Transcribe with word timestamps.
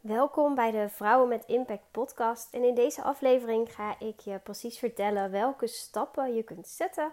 Welkom 0.00 0.54
bij 0.54 0.70
de 0.70 0.88
Vrouwen 0.88 1.28
met 1.28 1.44
Impact 1.46 1.84
podcast. 1.90 2.54
En 2.54 2.64
in 2.64 2.74
deze 2.74 3.02
aflevering 3.02 3.74
ga 3.74 3.98
ik 3.98 4.20
je 4.20 4.38
precies 4.38 4.78
vertellen 4.78 5.30
welke 5.30 5.66
stappen 5.66 6.34
je 6.34 6.42
kunt 6.42 6.68
zetten 6.68 7.12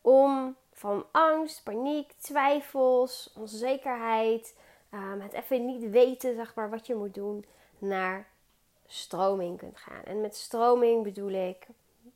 om 0.00 0.56
van 0.72 1.04
angst, 1.10 1.62
paniek, 1.62 2.12
twijfels, 2.18 3.32
onzekerheid, 3.38 4.56
um, 4.94 5.20
het 5.20 5.32
even 5.32 5.64
niet 5.64 5.90
weten 5.90 6.34
zeg 6.34 6.54
maar, 6.54 6.70
wat 6.70 6.86
je 6.86 6.94
moet 6.94 7.14
doen, 7.14 7.44
naar 7.78 8.28
stroming 8.86 9.58
kunt 9.58 9.78
gaan. 9.78 10.02
En 10.04 10.20
met 10.20 10.36
stroming 10.36 11.02
bedoel 11.02 11.48
ik 11.48 11.66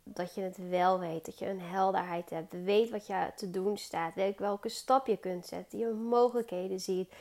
dat 0.03 0.35
je 0.35 0.41
het 0.41 0.69
wel 0.69 0.99
weet, 0.99 1.25
dat 1.25 1.39
je 1.39 1.47
een 1.47 1.61
helderheid 1.61 2.31
hebt, 2.31 2.65
weet 2.65 2.91
wat 2.91 3.07
je 3.07 3.31
te 3.37 3.51
doen 3.51 3.79
staat, 3.79 4.15
weet 4.15 4.39
welke 4.39 4.69
stap 4.69 5.07
je 5.07 5.17
kunt 5.17 5.47
zetten, 5.47 5.79
je 5.79 5.87
mogelijkheden 5.87 6.81
ziet 6.81 7.13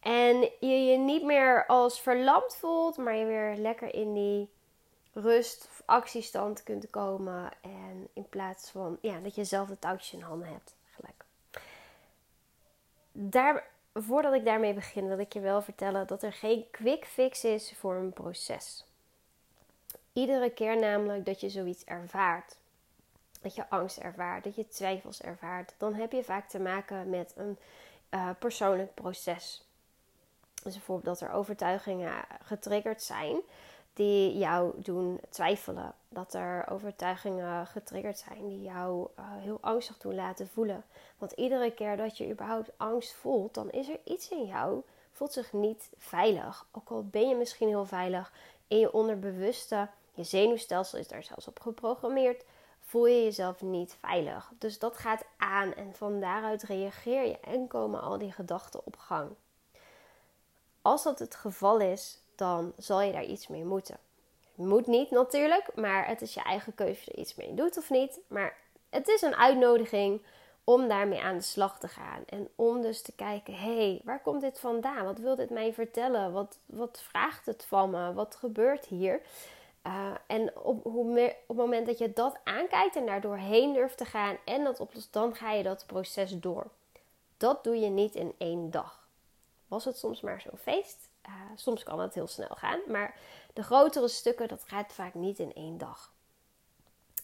en 0.00 0.50
je 0.60 0.84
je 0.84 0.98
niet 0.98 1.22
meer 1.22 1.66
als 1.66 2.00
verlamd 2.00 2.56
voelt, 2.56 2.96
maar 2.96 3.14
je 3.14 3.26
weer 3.26 3.56
lekker 3.56 3.94
in 3.94 4.14
die 4.14 4.50
rust 5.12 5.64
of 5.64 5.82
actiestand 5.84 6.62
kunt 6.62 6.90
komen. 6.90 7.50
En 7.60 8.08
in 8.12 8.28
plaats 8.28 8.70
van 8.70 8.98
ja, 9.00 9.18
dat 9.20 9.34
je 9.34 9.44
zelf 9.44 9.68
de 9.68 9.78
touwtjes 9.78 10.12
in 10.12 10.20
handen 10.20 10.48
hebt. 10.48 10.74
Daar, 13.12 13.66
voordat 13.94 14.34
ik 14.34 14.44
daarmee 14.44 14.74
begin, 14.74 15.08
wil 15.08 15.18
ik 15.18 15.32
je 15.32 15.40
wel 15.40 15.62
vertellen 15.62 16.06
dat 16.06 16.22
er 16.22 16.32
geen 16.32 16.66
quick 16.70 17.04
fix 17.04 17.44
is 17.44 17.74
voor 17.76 17.94
een 17.94 18.12
proces. 18.12 18.84
Iedere 20.12 20.50
keer 20.50 20.78
namelijk 20.78 21.24
dat 21.24 21.40
je 21.40 21.50
zoiets 21.50 21.84
ervaart, 21.84 22.56
dat 23.40 23.54
je 23.54 23.68
angst 23.68 23.98
ervaart, 23.98 24.44
dat 24.44 24.54
je 24.54 24.68
twijfels 24.68 25.22
ervaart, 25.22 25.74
dan 25.78 25.94
heb 25.94 26.12
je 26.12 26.24
vaak 26.24 26.48
te 26.48 26.60
maken 26.60 27.10
met 27.10 27.32
een 27.36 27.58
uh, 28.10 28.30
persoonlijk 28.38 28.94
proces. 28.94 29.64
Dus 30.62 30.74
bijvoorbeeld 30.74 31.18
dat 31.18 31.28
er 31.28 31.34
overtuigingen 31.34 32.24
getriggerd 32.42 33.02
zijn 33.02 33.40
die 33.92 34.38
jou 34.38 34.72
doen 34.76 35.20
twijfelen. 35.28 35.94
Dat 36.08 36.34
er 36.34 36.68
overtuigingen 36.70 37.66
getriggerd 37.66 38.18
zijn 38.18 38.48
die 38.48 38.62
jou 38.62 39.08
uh, 39.18 39.24
heel 39.38 39.58
angstig 39.60 39.98
doen 39.98 40.14
laten 40.14 40.48
voelen. 40.48 40.84
Want 41.18 41.32
iedere 41.32 41.70
keer 41.70 41.96
dat 41.96 42.18
je 42.18 42.30
überhaupt 42.30 42.70
angst 42.76 43.12
voelt, 43.12 43.54
dan 43.54 43.70
is 43.70 43.88
er 43.88 43.98
iets 44.04 44.28
in 44.28 44.44
jou, 44.44 44.82
voelt 45.12 45.32
zich 45.32 45.52
niet 45.52 45.90
veilig. 45.98 46.66
Ook 46.70 46.88
al 46.90 47.04
ben 47.06 47.28
je 47.28 47.34
misschien 47.34 47.68
heel 47.68 47.86
veilig 47.86 48.32
in 48.68 48.78
je 48.78 48.92
onderbewuste, 48.92 49.88
je 50.14 50.24
zenuwstelsel 50.24 50.98
is 50.98 51.08
daar 51.08 51.22
zelfs 51.22 51.48
op 51.48 51.60
geprogrammeerd, 51.60 52.44
voel 52.80 53.06
je 53.06 53.22
jezelf 53.22 53.62
niet 53.62 53.96
veilig. 54.00 54.52
Dus 54.58 54.78
dat 54.78 54.96
gaat 54.96 55.24
aan 55.36 55.74
en 55.74 55.94
van 55.94 56.20
daaruit 56.20 56.62
reageer 56.62 57.26
je 57.26 57.38
en 57.40 57.66
komen 57.66 58.00
al 58.00 58.18
die 58.18 58.32
gedachten 58.32 58.80
op 58.84 58.96
gang. 58.96 59.30
Als 60.82 61.02
dat 61.02 61.18
het 61.18 61.34
geval 61.34 61.80
is, 61.80 62.18
dan 62.34 62.72
zal 62.76 63.00
je 63.00 63.12
daar 63.12 63.24
iets 63.24 63.48
mee 63.48 63.64
moeten. 63.64 63.98
Moet 64.54 64.86
niet 64.86 65.10
natuurlijk, 65.10 65.76
maar 65.76 66.06
het 66.06 66.22
is 66.22 66.34
je 66.34 66.42
eigen 66.42 66.74
keuze 66.74 66.92
of 66.92 67.04
je 67.04 67.12
er 67.12 67.18
iets 67.18 67.34
mee 67.34 67.54
doet 67.54 67.78
of 67.78 67.90
niet. 67.90 68.18
Maar 68.28 68.56
het 68.90 69.08
is 69.08 69.22
een 69.22 69.36
uitnodiging 69.36 70.22
om 70.64 70.88
daarmee 70.88 71.20
aan 71.20 71.36
de 71.36 71.42
slag 71.42 71.78
te 71.78 71.88
gaan. 71.88 72.22
En 72.26 72.48
om 72.54 72.82
dus 72.82 73.02
te 73.02 73.12
kijken, 73.12 73.54
hé, 73.54 73.76
hey, 73.76 74.00
waar 74.04 74.22
komt 74.22 74.40
dit 74.40 74.60
vandaan? 74.60 75.04
Wat 75.04 75.18
wil 75.18 75.36
dit 75.36 75.50
mij 75.50 75.72
vertellen? 75.72 76.32
Wat, 76.32 76.58
wat 76.66 77.02
vraagt 77.08 77.46
het 77.46 77.64
van 77.64 77.90
me? 77.90 78.12
Wat 78.12 78.36
gebeurt 78.36 78.86
hier? 78.86 79.20
Uh, 79.86 80.10
en 80.26 80.56
op, 80.56 80.82
hoe 80.82 81.34
op 81.46 81.48
het 81.48 81.56
moment 81.56 81.86
dat 81.86 81.98
je 81.98 82.12
dat 82.12 82.38
aankijkt 82.44 82.96
en 82.96 83.06
daar 83.06 83.20
doorheen 83.20 83.72
durft 83.72 83.96
te 83.96 84.04
gaan 84.04 84.36
en 84.44 84.64
dat 84.64 84.80
oplost, 84.80 85.12
dan 85.12 85.34
ga 85.34 85.52
je 85.52 85.62
dat 85.62 85.84
proces 85.86 86.40
door. 86.40 86.66
Dat 87.36 87.64
doe 87.64 87.80
je 87.80 87.88
niet 87.88 88.14
in 88.14 88.34
één 88.38 88.70
dag 88.70 88.99
was 89.70 89.84
het 89.84 89.98
soms 89.98 90.20
maar 90.20 90.40
zo'n 90.40 90.58
feest. 90.58 91.08
Uh, 91.28 91.34
soms 91.54 91.82
kan 91.82 92.00
het 92.00 92.14
heel 92.14 92.26
snel 92.26 92.54
gaan, 92.54 92.80
maar 92.86 93.14
de 93.52 93.62
grotere 93.62 94.08
stukken, 94.08 94.48
dat 94.48 94.64
gaat 94.66 94.92
vaak 94.92 95.14
niet 95.14 95.38
in 95.38 95.52
één 95.54 95.78
dag. 95.78 96.12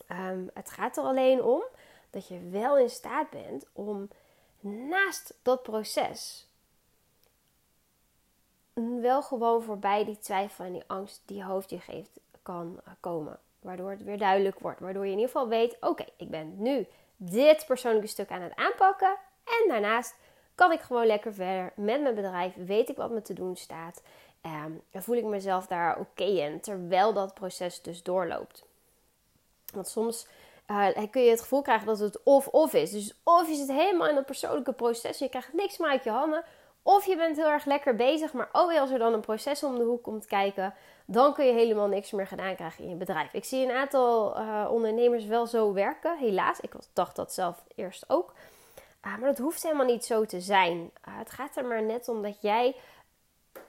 Um, 0.09 0.51
het 0.55 0.71
gaat 0.71 0.97
er 0.97 1.05
alleen 1.05 1.43
om 1.43 1.65
dat 2.11 2.29
je 2.29 2.49
wel 2.49 2.79
in 2.79 2.91
staat 2.91 3.31
bent 3.31 3.67
om 3.73 4.09
naast 4.61 5.35
dat 5.43 5.63
proces 5.63 6.49
wel 9.01 9.23
gewoon 9.23 9.63
voorbij 9.63 10.05
die 10.05 10.19
twijfel 10.19 10.65
en 10.65 10.73
die 10.73 10.85
angst 10.87 11.23
die 11.25 11.45
hoofd 11.45 11.71
je 11.71 11.81
geeft 11.81 12.21
kan 12.43 12.81
uh, 12.87 12.93
komen. 13.01 13.39
Waardoor 13.61 13.91
het 13.91 14.05
weer 14.05 14.19
duidelijk 14.19 14.59
wordt. 14.59 14.81
Waardoor 14.81 15.05
je 15.05 15.13
in 15.13 15.19
ieder 15.19 15.33
geval 15.33 15.49
weet: 15.49 15.77
oké, 15.81 16.05
ik 16.17 16.31
ben 16.31 16.63
nu 16.63 16.87
dit 17.17 17.67
persoonlijke 17.67 18.07
stuk 18.07 18.31
aan 18.31 18.43
het 18.43 18.55
aanpakken. 18.55 19.17
En 19.45 19.69
daarnaast 19.69 20.15
kan 20.57 20.73
ik 20.73 20.81
gewoon 20.81 21.07
lekker 21.07 21.35
verder 21.35 21.73
met 21.75 22.03
mijn 22.03 22.15
bedrijf. 22.15 22.55
Weet 22.67 22.89
ik 22.89 22.97
wat 22.97 23.11
me 23.11 23.23
te 23.23 23.35
doen 23.35 23.57
staat. 23.57 24.03
Um, 24.47 24.83
en 24.91 25.03
voel 25.03 25.17
ik 25.17 25.25
mezelf 25.25 25.67
daar 25.67 25.99
oké 25.99 26.25
in. 26.25 26.61
Terwijl 26.61 27.13
dat 27.13 27.35
proces 27.35 27.83
dus 27.83 28.03
doorloopt. 28.03 28.65
Want 29.73 29.89
soms 29.89 30.27
uh, 30.71 30.89
kun 31.11 31.23
je 31.23 31.31
het 31.31 31.41
gevoel 31.41 31.63
krijgen 31.63 31.87
dat 31.87 31.99
het 31.99 32.23
of-of 32.23 32.75
is. 32.75 32.91
Dus 32.91 33.15
of 33.23 33.49
je 33.49 33.55
zit 33.55 33.69
helemaal 33.69 34.09
in 34.09 34.15
dat 34.15 34.27
persoonlijke 34.27 34.73
proces. 34.73 35.19
Je 35.19 35.29
krijgt 35.29 35.53
niks 35.53 35.79
meer 35.79 35.91
uit 35.91 36.05
je 36.05 36.11
handen. 36.11 36.45
Of 36.83 37.07
je 37.07 37.17
bent 37.17 37.37
heel 37.37 37.49
erg 37.51 37.65
lekker 37.65 37.97
bezig. 37.97 38.33
Maar 38.33 38.49
oh, 38.53 38.81
als 38.81 38.91
er 38.91 38.99
dan 38.99 39.13
een 39.13 39.21
proces 39.21 39.63
om 39.63 39.79
de 39.79 39.85
hoek 39.85 40.03
komt 40.03 40.27
kijken. 40.27 40.75
Dan 41.07 41.35
kun 41.35 41.47
je 41.47 41.53
helemaal 41.53 41.89
niks 41.89 42.11
meer 42.11 42.27
gedaan 42.27 42.55
krijgen 42.55 42.85
in 42.85 42.91
je 42.91 42.97
bedrijf. 42.97 43.33
Ik 43.33 43.45
zie 43.45 43.65
een 43.65 43.77
aantal 43.77 44.41
uh, 44.41 44.67
ondernemers 44.71 45.25
wel 45.25 45.47
zo 45.47 45.73
werken. 45.73 46.19
Helaas. 46.19 46.61
Ik 46.61 46.73
dacht 46.93 47.17
dat 47.17 47.33
zelf 47.33 47.65
eerst 47.75 48.05
ook. 48.09 48.33
Ah, 49.01 49.19
maar 49.19 49.29
dat 49.29 49.39
hoeft 49.39 49.63
helemaal 49.63 49.87
niet 49.87 50.05
zo 50.05 50.25
te 50.25 50.41
zijn. 50.41 50.91
Ah, 51.01 51.19
het 51.19 51.31
gaat 51.31 51.57
er 51.57 51.65
maar 51.65 51.83
net 51.83 52.09
om 52.09 52.23
dat 52.23 52.43
jij 52.43 52.77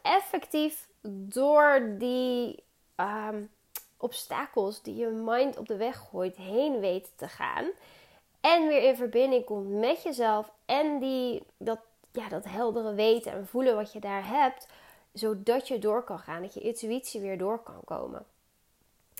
effectief 0.02 0.88
door 1.10 1.96
die 1.98 2.64
ehm, 2.96 3.44
obstakels 3.98 4.82
die 4.82 4.96
je 4.96 5.08
mind 5.08 5.58
op 5.58 5.68
de 5.68 5.78
weg 5.78 5.98
gooit 5.98 6.36
heen 6.36 6.80
weet 6.80 7.12
te 7.16 7.28
gaan. 7.28 7.66
En 8.42 8.68
weer 8.68 8.84
in 8.84 8.96
verbinding 8.96 9.46
komt 9.46 9.70
met 9.70 10.04
jezelf 10.04 10.52
en 10.66 11.00
die, 11.00 11.44
dat, 11.58 11.80
ja, 12.12 12.30
dat 12.30 12.46
heldere 12.46 12.94
weten 12.94 13.32
en 13.32 13.48
voelen 13.48 13.76
wat 13.76 13.94
je 13.94 14.00
daar 14.00 14.28
hebt. 14.28 14.68
Zodat 15.14 15.68
je 15.68 15.80
door 15.80 16.04
kan 16.04 16.20
gaan, 16.20 16.42
dat 16.42 16.54
je 16.54 16.60
intuïtie 16.60 17.22
weer 17.22 17.38
door 17.38 17.60
kan 17.64 17.82
komen. 17.86 18.26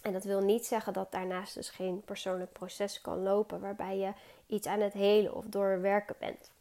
En 0.08 0.14
dat 0.14 0.24
wil 0.24 0.42
niet 0.42 0.66
zeggen 0.66 0.94
dat 0.94 1.12
daarnaast 1.12 1.54
dus 1.54 1.70
geen 1.70 2.02
persoonlijk 2.06 2.52
proces 2.52 3.02
kan 3.02 3.24
lopen 3.24 3.60
waarbij 3.60 3.98
je 3.98 4.12
iets 4.48 4.68
aan 4.68 4.80
het 4.80 4.94
helen 4.94 5.36
of 5.36 5.46
doorwerken 5.46 6.16
bent. 6.20 6.52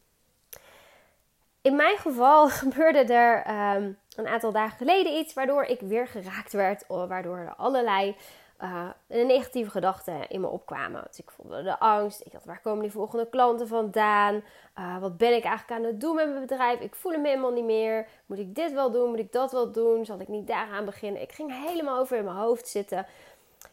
In 1.61 1.75
mijn 1.75 1.97
geval 1.97 2.49
gebeurde 2.63 3.13
er 3.13 3.43
ehm, 3.43 3.91
een 4.15 4.27
aantal 4.27 4.51
dagen 4.51 4.77
geleden 4.77 5.17
iets 5.17 5.33
waardoor 5.33 5.63
ik 5.63 5.79
weer 5.79 6.07
geraakt 6.07 6.53
werd, 6.53 6.87
waardoor 6.87 7.37
er 7.37 7.55
allerlei 7.55 8.15
uh, 8.61 8.89
negatieve 9.07 9.69
gedachten 9.69 10.29
in 10.29 10.41
me 10.41 10.47
opkwamen. 10.47 11.03
Dus 11.07 11.19
ik 11.19 11.31
voelde 11.31 11.63
de 11.63 11.79
angst. 11.79 12.21
Ik 12.25 12.31
dacht, 12.31 12.45
waar 12.45 12.61
komen 12.61 12.81
die 12.81 12.91
volgende 12.91 13.29
klanten 13.29 13.67
vandaan? 13.67 14.43
Uh, 14.79 14.97
wat 14.99 15.17
ben 15.17 15.35
ik 15.35 15.43
eigenlijk 15.43 15.79
aan 15.79 15.87
het 15.87 16.01
doen 16.01 16.15
met 16.15 16.27
mijn 16.27 16.39
bedrijf? 16.39 16.79
Ik 16.79 16.95
voel 16.95 17.17
me 17.17 17.27
helemaal 17.27 17.51
niet 17.51 17.65
meer. 17.65 18.07
Moet 18.25 18.39
ik 18.39 18.55
dit 18.55 18.73
wel 18.73 18.91
doen? 18.91 19.09
Moet 19.09 19.19
ik 19.19 19.31
dat 19.31 19.51
wel 19.51 19.71
doen? 19.71 20.05
Zal 20.05 20.19
ik 20.19 20.27
niet 20.27 20.47
daaraan 20.47 20.85
beginnen? 20.85 21.21
Ik 21.21 21.31
ging 21.31 21.65
helemaal 21.65 21.99
over 21.99 22.17
in 22.17 22.23
mijn 22.23 22.35
hoofd 22.35 22.67
zitten 22.67 23.05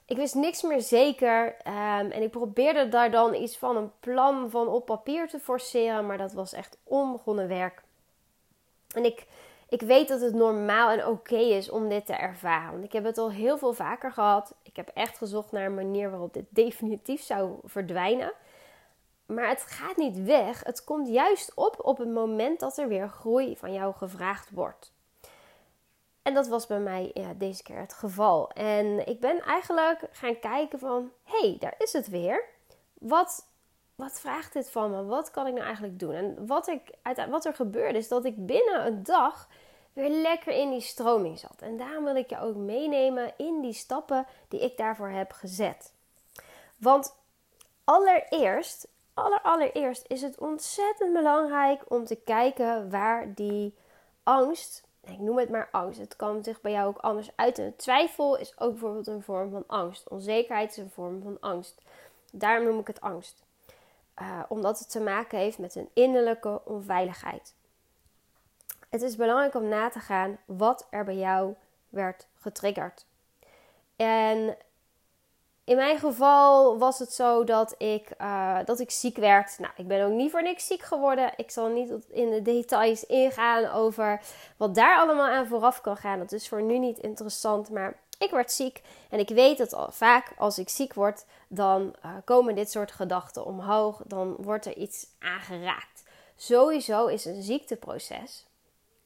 ik 0.07 0.17
wist 0.17 0.35
niks 0.35 0.63
meer 0.63 0.81
zeker. 0.81 1.57
Ehm, 1.63 2.11
en 2.11 2.23
ik 2.23 2.31
probeerde 2.31 2.89
daar 2.89 3.11
dan 3.11 3.35
iets 3.35 3.59
van 3.59 3.77
een 3.77 3.93
plan 4.01 4.51
van 4.51 4.69
op 4.69 4.87
papier 4.87 5.29
te 5.29 5.39
forceren. 5.39 6.07
Maar 6.07 6.19
dat 6.19 6.33
was 6.33 6.53
echt 6.53 6.79
onbegonnen 6.85 7.49
werk. 7.49 7.83
En 8.95 9.05
ik, 9.05 9.27
ik 9.69 9.81
weet 9.83 10.09
dat 10.09 10.21
het 10.21 10.35
normaal 10.35 10.91
en 10.91 11.07
oké 11.07 11.37
is 11.37 11.71
om 11.71 11.89
dit 11.89 12.07
te 12.07 12.13
ervaren. 12.13 12.73
Want 12.73 12.85
ik 12.85 12.93
heb 12.93 13.05
het 13.05 13.19
al 13.19 13.31
heel 13.31 13.59
veel 13.59 13.73
vaker 13.73 14.13
gehad. 14.13 14.55
Ik 14.63 14.77
heb 14.77 14.91
echt 14.95 15.19
gezocht 15.19 15.53
naar 15.53 15.67
een 15.67 15.75
manier 15.75 16.11
waarop 16.11 16.33
dit 16.33 16.47
definitief 16.49 17.23
zou 17.23 17.59
verdwijnen. 17.65 18.33
Maar 19.27 19.49
het 19.49 19.63
gaat 19.63 19.97
niet 19.97 20.23
weg. 20.23 20.65
Het 20.65 20.85
komt 20.85 21.09
juist 21.09 21.55
op 21.55 21.77
op 21.79 21.99
het 21.99 22.09
moment 22.09 22.61
dat 22.61 22.79
er 22.79 22.89
weer 22.89 23.09
groei 23.09 23.57
van 23.57 23.73
jou 23.73 23.95
gevraagd 23.95 24.51
wordt. 24.51 24.94
En 26.25 26.35
dat 26.35 26.47
was 26.49 26.67
bij 26.67 26.79
mij 26.81 27.11
ja, 27.15 27.33
deze 27.35 27.63
keer 27.63 27.79
het 27.79 27.93
geval. 27.93 28.51
En 28.51 29.07
ik 29.07 29.21
ben 29.21 29.41
eigenlijk 29.41 30.09
gaan 30.11 30.39
kijken 30.39 30.79
van, 30.79 31.11
hey, 31.25 31.57
daar 31.59 31.75
is 31.79 31.93
het 31.93 32.09
weer. 32.09 32.45
Wat, 32.99 33.47
wat 33.95 34.21
vraagt 34.21 34.53
dit 34.53 34.71
van 34.71 34.91
me? 34.91 35.05
Wat 35.05 35.31
kan 35.31 35.47
ik 35.47 35.53
nou 35.53 35.65
eigenlijk 35.65 35.99
doen? 35.99 36.15
En 36.15 36.47
wat, 36.47 36.69
ik, 36.69 36.91
wat 37.29 37.45
er 37.45 37.55
gebeurde 37.55 37.99
is 37.99 38.09
dat 38.09 38.25
ik 38.25 38.47
binnen 38.47 38.87
een 38.87 39.03
dag 39.03 39.49
weer 39.93 40.11
lekker 40.11 40.53
in 40.53 40.71
die 40.71 40.81
stroming 40.81 41.39
zat. 41.39 41.57
En 41.59 41.77
daarom 41.77 42.05
wil 42.05 42.17
ik 42.17 42.31
je 42.31 42.41
ook 42.41 42.57
meenemen 42.57 43.33
in 43.37 43.61
die 43.61 43.73
stappen 43.73 44.27
die 44.49 44.61
ik 44.61 44.77
daarvoor 44.77 45.09
heb 45.09 45.33
gezet. 45.33 45.93
Want 46.77 47.17
allereerst, 47.85 48.89
aller, 49.15 49.41
allereerst 49.41 50.05
is 50.07 50.23
het 50.23 50.39
ontzettend 50.39 51.13
belangrijk 51.13 51.83
om 51.89 52.05
te 52.05 52.17
kijken 52.17 52.91
waar 52.91 53.35
die 53.35 53.75
angst 54.23 54.83
ik 55.05 55.19
noem 55.19 55.39
het 55.39 55.51
maar 55.51 55.69
angst. 55.71 56.01
Het 56.01 56.17
kan 56.17 56.45
zich 56.45 56.61
bij 56.61 56.73
jou 56.73 56.89
ook 56.89 56.99
anders 56.99 57.31
uiten. 57.35 57.77
Twijfel 57.77 58.39
is 58.39 58.59
ook 58.59 58.71
bijvoorbeeld 58.71 59.07
een 59.07 59.23
vorm 59.23 59.51
van 59.51 59.65
angst. 59.67 60.09
Onzekerheid 60.09 60.71
is 60.71 60.77
een 60.77 60.91
vorm 60.91 61.23
van 61.23 61.37
angst. 61.41 61.83
Daarom 62.33 62.67
noem 62.67 62.79
ik 62.79 62.87
het 62.87 63.01
angst. 63.01 63.43
Uh, 64.23 64.43
omdat 64.49 64.79
het 64.79 64.91
te 64.91 65.01
maken 65.01 65.39
heeft 65.39 65.59
met 65.59 65.75
een 65.75 65.89
innerlijke 65.93 66.61
onveiligheid. 66.65 67.55
Het 68.89 69.03
is 69.03 69.17
belangrijk 69.17 69.55
om 69.55 69.69
na 69.69 69.89
te 69.89 69.99
gaan 69.99 70.39
wat 70.45 70.87
er 70.91 71.05
bij 71.05 71.17
jou 71.17 71.55
werd 71.89 72.27
getriggerd. 72.41 73.07
En 73.97 74.57
in 75.65 75.77
mijn 75.77 75.99
geval 75.99 76.79
was 76.79 76.99
het 76.99 77.13
zo 77.13 77.45
dat 77.45 77.75
ik, 77.79 78.09
uh, 78.21 78.59
dat 78.65 78.81
ik 78.81 78.91
ziek 78.91 79.17
werd. 79.17 79.59
Nou, 79.59 79.73
ik 79.77 79.89
ben 79.89 80.05
ook 80.05 80.13
niet 80.13 80.31
voor 80.31 80.43
niks 80.43 80.67
ziek 80.67 80.83
geworden. 80.83 81.33
Ik 81.37 81.51
zal 81.51 81.69
niet 81.69 81.93
in 82.11 82.31
de 82.31 82.43
details 82.43 83.07
ingaan 83.07 83.67
over 83.71 84.21
wat 84.57 84.75
daar 84.75 84.99
allemaal 84.99 85.29
aan 85.29 85.47
vooraf 85.47 85.81
kan 85.81 85.97
gaan. 85.97 86.19
Dat 86.19 86.33
is 86.33 86.49
voor 86.49 86.63
nu 86.63 86.79
niet 86.79 86.99
interessant. 86.99 87.71
Maar 87.71 87.99
ik 88.19 88.31
werd 88.31 88.53
ziek. 88.53 88.83
En 89.11 89.19
ik 89.19 89.29
weet 89.29 89.59
dat 89.59 89.73
al, 89.73 89.91
vaak 89.91 90.33
als 90.39 90.59
ik 90.59 90.69
ziek 90.69 90.95
word, 90.95 91.25
dan 91.49 91.95
uh, 92.05 92.11
komen 92.25 92.55
dit 92.55 92.71
soort 92.71 92.93
gedachten 92.93 93.45
omhoog. 93.45 94.03
Dan 94.07 94.37
wordt 94.39 94.67
er 94.67 94.77
iets 94.77 95.07
aangeraakt. 95.19 96.03
Sowieso 96.37 97.07
is 97.07 97.25
een 97.25 97.43
ziekteproces. 97.43 98.47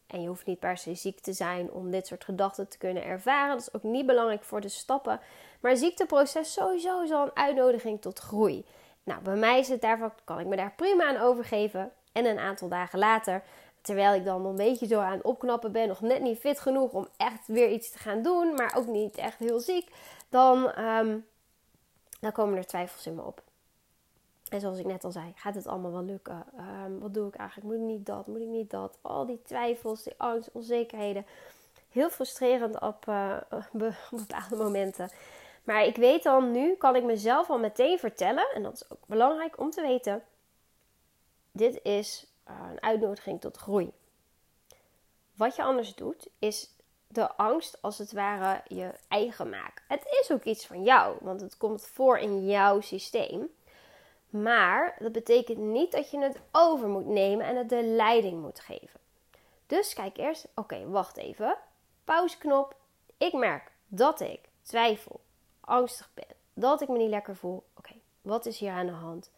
En 0.06 0.22
je 0.22 0.28
hoeft 0.28 0.46
niet 0.46 0.58
per 0.58 0.78
se 0.78 0.94
ziek 0.94 1.20
te 1.20 1.32
zijn 1.32 1.70
om 1.72 1.90
dit 1.90 2.06
soort 2.06 2.25
gedachten 2.25 2.69
te 2.69 2.78
kunnen 2.78 3.04
ervaren. 3.04 3.56
Dat 3.56 3.66
is 3.66 3.75
ook 3.75 3.82
niet 3.82 4.06
belangrijk 4.06 4.44
voor 4.44 4.61
de 4.61 4.69
stappen. 4.69 5.20
Maar 5.60 5.76
ziekteproces 5.76 6.52
sowieso 6.52 7.00
is 7.00 7.10
al 7.10 7.22
een 7.22 7.37
uitnodiging 7.37 8.00
tot 8.00 8.19
groei. 8.19 8.64
Nou, 9.02 9.22
bij 9.22 9.37
mij 9.37 9.58
is 9.58 9.69
het 9.69 9.81
daarvan, 9.81 10.12
kan 10.25 10.38
ik 10.38 10.46
me 10.46 10.56
daar 10.56 10.72
prima 10.76 11.08
aan 11.08 11.20
overgeven. 11.20 11.93
En 12.12 12.25
een 12.25 12.38
aantal 12.38 12.69
dagen 12.69 12.99
later, 12.99 13.43
terwijl 13.81 14.14
ik 14.14 14.25
dan 14.25 14.46
een 14.46 14.56
beetje 14.56 14.87
zo 14.87 15.00
aan 15.00 15.12
het 15.12 15.22
opknappen 15.22 15.72
ben, 15.72 15.88
nog 15.88 16.00
net 16.00 16.20
niet 16.20 16.38
fit 16.38 16.60
genoeg 16.60 16.93
om 16.93 17.08
echt 17.16 17.46
weer 17.46 17.70
iets 17.70 17.90
te 17.90 17.99
gaan 17.99 18.22
doen, 18.22 18.55
maar 18.55 18.75
ook 18.76 18.87
niet 18.87 19.16
echt 19.16 19.38
heel 19.38 19.60
ziek, 19.60 19.90
dan, 20.28 20.84
um, 20.84 21.26
dan 22.20 22.32
komen 22.32 22.58
er 22.58 22.66
twijfels 22.66 23.06
in 23.06 23.14
me 23.14 23.22
op. 23.22 23.43
En 24.49 24.61
zoals 24.61 24.78
ik 24.78 24.87
net 24.87 25.04
al 25.04 25.11
zei, 25.11 25.32
gaat 25.37 25.54
het 25.54 25.66
allemaal 25.66 25.93
wel 25.93 26.04
lukken? 26.04 26.44
Um, 26.84 26.99
wat 26.99 27.14
doe 27.14 27.28
ik 27.28 27.34
eigenlijk? 27.34 27.70
Moet 27.70 27.81
ik 27.81 27.96
niet 27.96 28.06
dat? 28.06 28.26
Moet 28.26 28.40
ik 28.40 28.46
niet 28.46 28.70
dat? 28.70 28.99
Al 29.00 29.26
die 29.26 29.43
twijfels, 29.43 30.02
die 30.02 30.14
angst, 30.16 30.50
onzekerheden. 30.52 31.26
Heel 31.88 32.11
frustrerend 32.11 32.81
op, 32.81 33.06
uh, 33.08 33.37
op 34.11 34.19
bepaalde 34.19 34.56
momenten. 34.56 35.11
Maar 35.69 35.85
ik 35.85 35.97
weet 35.97 36.23
dan 36.23 36.50
nu, 36.50 36.75
kan 36.75 36.97
ik 36.97 37.05
mezelf 37.05 37.50
al 37.50 37.59
meteen 37.59 37.99
vertellen, 37.99 38.50
en 38.55 38.62
dat 38.62 38.73
is 38.73 38.91
ook 38.91 39.06
belangrijk 39.06 39.59
om 39.59 39.70
te 39.70 39.81
weten: 39.81 40.23
dit 41.53 41.82
is 41.82 42.26
uh, 42.49 42.55
een 42.70 42.82
uitnodiging 42.82 43.41
tot 43.41 43.56
groei. 43.56 43.93
Wat 45.35 45.56
je 45.56 45.62
anders 45.62 45.94
doet, 45.94 46.29
is 46.38 46.70
de 47.09 47.37
angst 47.37 47.82
als 47.82 47.99
het 47.99 48.12
ware 48.12 48.62
je 48.67 48.91
eigen 49.09 49.49
maken. 49.49 49.85
Het 49.88 50.19
is 50.20 50.32
ook 50.32 50.44
iets 50.44 50.67
van 50.67 50.82
jou, 50.82 51.17
want 51.20 51.41
het 51.41 51.56
komt 51.56 51.87
voor 51.87 52.19
in 52.19 52.47
jouw 52.47 52.81
systeem. 52.81 53.49
Maar 54.29 54.97
dat 54.99 55.12
betekent 55.12 55.59
niet 55.59 55.93
dat 55.93 56.11
je 56.11 56.19
het 56.19 56.41
over 56.53 56.88
moet 56.88 57.06
nemen 57.06 57.47
en 57.47 57.56
het 57.56 57.69
de 57.69 57.82
leiding 57.82 58.43
moet 58.43 58.61
geven. 58.61 59.00
Dus 59.67 59.94
kijk 59.94 60.17
eerst, 60.17 60.49
oké, 60.55 60.87
wacht 60.87 61.17
even. 61.17 61.56
Pauzeknop. 62.05 62.76
Ik 63.19 63.32
merk 63.32 63.73
dat 63.87 64.21
ik 64.21 64.41
twijfel, 64.62 65.21
angstig 65.69 66.11
ben, 66.15 66.37
dat 66.55 66.81
ik 66.81 66.88
me 66.88 66.99
niet 66.99 67.11
lekker 67.11 67.37
voel. 67.37 67.65
Oké, 67.75 67.93
wat 68.23 68.47
is 68.47 68.59
hier 68.59 68.73
aan 68.73 68.87
de 68.87 68.93
hand? 68.93 69.31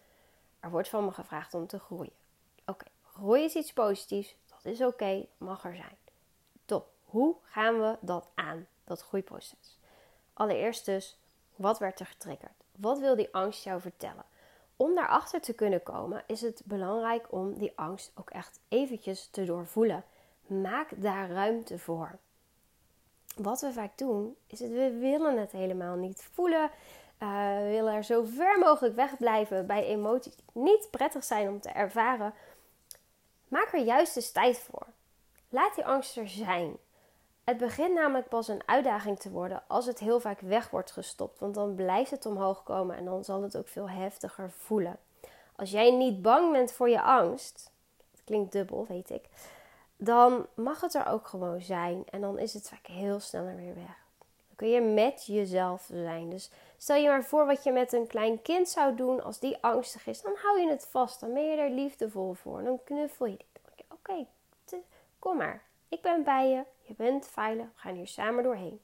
Er 0.61 0.71
wordt 0.71 0.89
van 0.89 1.05
me 1.05 1.13
gevraagd 1.13 1.55
om 1.55 1.67
te 1.67 1.79
groeien. 1.79 2.13
Oké, 2.67 2.87
groei 3.03 3.45
is 3.45 3.55
iets 3.55 3.73
positiefs. 3.73 4.37
Dat 4.47 4.73
is 4.73 4.83
oké, 4.83 5.27
mag 5.39 5.65
er 5.65 5.75
zijn. 5.75 5.97
Top. 6.65 6.89
Hoe 7.05 7.37
gaan 7.43 7.81
we 7.81 7.97
dat 8.01 8.29
aan, 8.35 8.67
dat 8.85 9.03
groeiproces? 9.03 9.79
Allereerst 10.33 10.85
dus, 10.85 11.19
wat 11.57 11.79
werd 11.79 12.01
er 12.01 12.07
getriggerd? 12.07 12.65
Wat 12.77 12.99
wil 12.99 13.17
die 13.17 13.35
angst 13.35 13.65
jou 13.65 13.81
vertellen? 13.81 14.25
om 14.81 14.95
daarachter 14.95 15.41
te 15.41 15.53
kunnen 15.53 15.83
komen, 15.83 16.23
is 16.27 16.41
het 16.41 16.63
belangrijk 16.65 17.27
om 17.31 17.59
die 17.59 17.73
angst 17.75 18.13
ook 18.15 18.31
echt 18.31 18.61
eventjes 18.69 19.27
te 19.27 19.45
doorvoelen. 19.45 20.05
Maak 20.47 20.89
daar 20.97 21.31
ruimte 21.31 21.79
voor. 21.79 22.19
Wat 23.37 23.61
we 23.61 23.73
vaak 23.73 23.99
doen, 23.99 24.37
is 24.47 24.61
het 24.61 24.71
we 24.71 24.97
willen 24.99 25.39
het 25.39 25.53
helemaal 25.53 25.97
niet 25.97 26.29
voelen. 26.33 26.71
Uh, 27.23 27.57
we 27.57 27.69
willen 27.71 27.95
er 27.95 28.05
zo 28.05 28.25
ver 28.25 28.59
mogelijk 28.59 28.95
wegblijven 28.95 29.67
bij 29.67 29.85
emoties 29.85 30.37
die 30.37 30.63
niet 30.63 30.89
prettig 30.91 31.25
zijn 31.25 31.49
om 31.49 31.61
te 31.61 31.69
ervaren. 31.69 32.35
Maak 33.49 33.73
er 33.73 33.85
juist 33.85 34.17
eens 34.17 34.33
tijd 34.33 34.59
voor. 34.59 34.87
Laat 35.49 35.75
die 35.75 35.85
angst 35.85 36.17
er 36.17 36.29
zijn. 36.29 36.77
Het 37.45 37.59
begint 37.59 37.95
namelijk 37.95 38.29
pas 38.29 38.49
een 38.49 38.63
uitdaging 38.67 39.19
te 39.19 39.31
worden 39.31 39.63
als 39.67 39.87
het 39.87 39.99
heel 39.99 40.21
vaak 40.21 40.41
weg 40.41 40.71
wordt 40.71 40.91
gestopt, 40.91 41.39
want 41.39 41.55
dan 41.55 41.75
blijft 41.75 42.11
het 42.11 42.27
omhoog 42.27 42.63
komen 42.63 42.97
en 42.97 43.05
dan 43.05 43.25
zal 43.25 43.43
het 43.43 43.57
ook 43.57 43.69
veel 43.69 43.89
heftiger 43.89 44.51
voelen. 44.51 44.99
Als 45.57 45.71
jij 45.71 45.91
niet 45.91 46.23
bang 46.23 46.53
bent 46.53 46.73
voor 46.73 46.89
je 46.89 47.03
angst, 47.03 47.71
dat 48.11 48.21
klinkt 48.25 48.53
dubbel, 48.53 48.87
weet 48.89 49.11
ik, 49.11 49.25
dan 50.03 50.47
mag 50.55 50.81
het 50.81 50.95
er 50.95 51.07
ook 51.07 51.27
gewoon 51.27 51.61
zijn 51.61 52.05
en 52.11 52.21
dan 52.21 52.39
is 52.39 52.55
het 52.55 52.69
vaak 52.69 52.87
heel 52.87 53.21
snel 53.21 53.45
weer 53.45 53.75
weg. 53.75 53.99
Dan 54.19 54.57
kun 54.57 54.69
je 54.69 54.81
met 54.81 55.27
jezelf 55.27 55.89
zijn. 55.93 56.31
Dus 56.31 56.51
stel 56.79 56.97
je 56.97 57.09
maar 57.09 57.25
voor 57.25 57.47
wat 57.47 57.65
je 57.65 57.73
met 57.73 57.93
een 57.93 58.07
klein 58.07 58.43
kind 58.43 58.69
zou 58.69 58.95
doen 58.95 59.23
als 59.23 59.39
die 59.39 59.57
angstig 59.61 60.07
is, 60.07 60.23
dan 60.23 60.33
hou 60.43 60.61
je 60.61 60.69
het 60.69 60.87
vast, 60.91 61.21
dan 61.21 61.33
ben 61.33 61.45
je 61.45 61.57
er 61.57 61.71
liefdevol 61.71 62.33
voor, 62.33 62.63
dan 62.63 62.81
knuffel 62.85 63.27
je. 63.27 63.39
Oké, 63.89 64.27
kom 65.19 65.37
maar, 65.37 65.63
ik 65.89 66.03
ben 66.03 66.25
bij 66.25 66.49
je, 66.49 66.63
je 66.83 66.95
bent 66.97 67.27
veilig, 67.27 67.65
we 67.65 67.81
gaan 67.81 67.95
hier 67.95 68.07
samen 68.07 68.45
doorheen. 68.45 68.81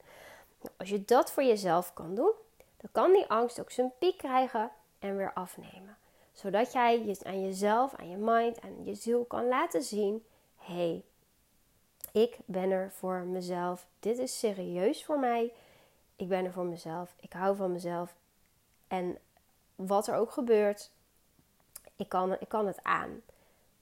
Nou, 0.61 0.73
als 0.77 0.89
je 0.89 1.05
dat 1.05 1.31
voor 1.31 1.43
jezelf 1.43 1.93
kan 1.93 2.15
doen, 2.15 2.31
dan 2.77 2.89
kan 2.91 3.11
die 3.11 3.25
angst 3.27 3.59
ook 3.59 3.71
zijn 3.71 3.91
piek 3.99 4.17
krijgen 4.17 4.71
en 4.99 5.17
weer 5.17 5.33
afnemen. 5.33 5.97
Zodat 6.33 6.71
jij 6.71 7.05
je 7.05 7.17
aan 7.23 7.45
jezelf, 7.45 7.95
aan 7.95 8.09
je 8.09 8.17
mind, 8.17 8.61
aan 8.61 8.85
je 8.85 8.95
ziel 8.95 9.25
kan 9.25 9.47
laten 9.47 9.83
zien: 9.83 10.25
hey, 10.67 11.03
ik 12.11 12.37
ben 12.45 12.71
er 12.71 12.91
voor 12.91 13.19
mezelf. 13.19 13.87
Dit 13.99 14.17
is 14.17 14.39
serieus 14.39 15.05
voor 15.05 15.19
mij. 15.19 15.53
Ik 16.15 16.27
ben 16.27 16.45
er 16.45 16.51
voor 16.51 16.65
mezelf. 16.65 17.15
Ik 17.19 17.33
hou 17.33 17.55
van 17.55 17.71
mezelf. 17.71 18.15
En 18.87 19.17
wat 19.75 20.07
er 20.07 20.15
ook 20.15 20.31
gebeurt, 20.31 20.91
ik 21.95 22.09
kan, 22.09 22.33
ik 22.39 22.49
kan 22.49 22.67
het 22.67 22.83
aan. 22.83 23.21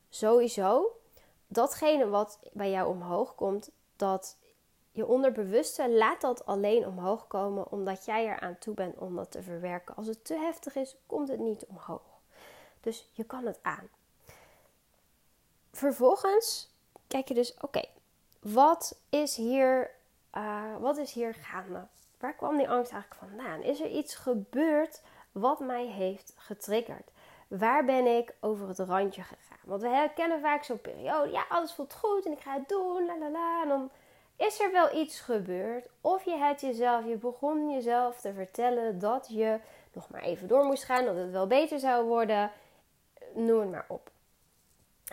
Sowieso 0.09 0.99
datgene 1.47 2.07
wat 2.07 2.39
bij 2.51 2.71
jou 2.71 2.89
omhoog 2.89 3.35
komt, 3.35 3.69
dat 3.95 4.37
je 4.91 5.05
onderbewuste 5.05 5.89
laat 5.89 6.21
dat 6.21 6.45
alleen 6.45 6.87
omhoog 6.87 7.27
komen 7.27 7.71
omdat 7.71 8.05
jij 8.05 8.27
er 8.27 8.39
aan 8.39 8.57
toe 8.59 8.73
bent 8.73 8.97
om 8.97 9.15
dat 9.15 9.31
te 9.31 9.43
verwerken. 9.43 9.95
Als 9.95 10.07
het 10.07 10.25
te 10.25 10.33
heftig 10.37 10.75
is, 10.75 10.95
komt 11.05 11.27
het 11.27 11.39
niet 11.39 11.65
omhoog. 11.65 12.19
Dus 12.81 13.09
je 13.11 13.23
kan 13.23 13.45
het 13.45 13.59
aan. 13.61 13.89
Vervolgens 15.71 16.74
kijk 17.15 17.27
je 17.27 17.33
dus, 17.33 17.53
oké, 17.61 17.81
wat 18.39 18.99
is 19.09 19.35
hier, 19.35 19.91
uh, 20.37 20.77
wat 20.79 20.97
is 20.97 21.13
hier 21.13 21.33
gaande? 21.33 21.87
Waar 22.19 22.33
kwam 22.33 22.57
die 22.57 22.69
angst 22.69 22.91
eigenlijk 22.91 23.21
vandaan? 23.27 23.61
Is 23.61 23.81
er 23.81 23.89
iets 23.89 24.15
gebeurd 24.15 25.01
wat 25.31 25.59
mij 25.59 25.85
heeft 25.85 26.33
getriggerd? 26.37 27.11
Waar 27.47 27.85
ben 27.85 28.05
ik 28.05 28.33
over 28.39 28.67
het 28.67 28.79
randje 28.79 29.21
gegaan? 29.21 29.57
Want 29.63 29.81
we 29.81 30.09
kennen 30.15 30.39
vaak 30.39 30.63
zo'n 30.63 30.81
periode. 30.81 31.31
Ja, 31.31 31.45
alles 31.49 31.73
voelt 31.73 31.93
goed 31.93 32.25
en 32.25 32.31
ik 32.31 32.39
ga 32.39 32.53
het 32.53 32.69
doen. 32.69 33.05
La 33.05 33.17
la 33.17 33.29
la. 33.29 33.61
En 33.61 33.67
dan 33.67 33.89
is 34.35 34.59
er 34.59 34.71
wel 34.71 34.95
iets 34.95 35.19
gebeurd. 35.19 35.87
Of 36.01 36.23
je 36.23 36.37
hebt 36.37 36.61
jezelf, 36.61 37.05
je 37.05 37.15
begon 37.15 37.71
jezelf 37.71 38.21
te 38.21 38.33
vertellen 38.33 38.99
dat 38.99 39.27
je 39.29 39.59
nog 39.93 40.09
maar 40.09 40.21
even 40.21 40.47
door 40.47 40.65
moest 40.65 40.83
gaan. 40.83 41.05
Dat 41.05 41.15
het 41.15 41.31
wel 41.31 41.47
beter 41.47 41.79
zou 41.79 42.05
worden. 42.05 42.51
Noem 43.33 43.59
het 43.59 43.71
maar 43.71 43.85
op. 43.87 44.13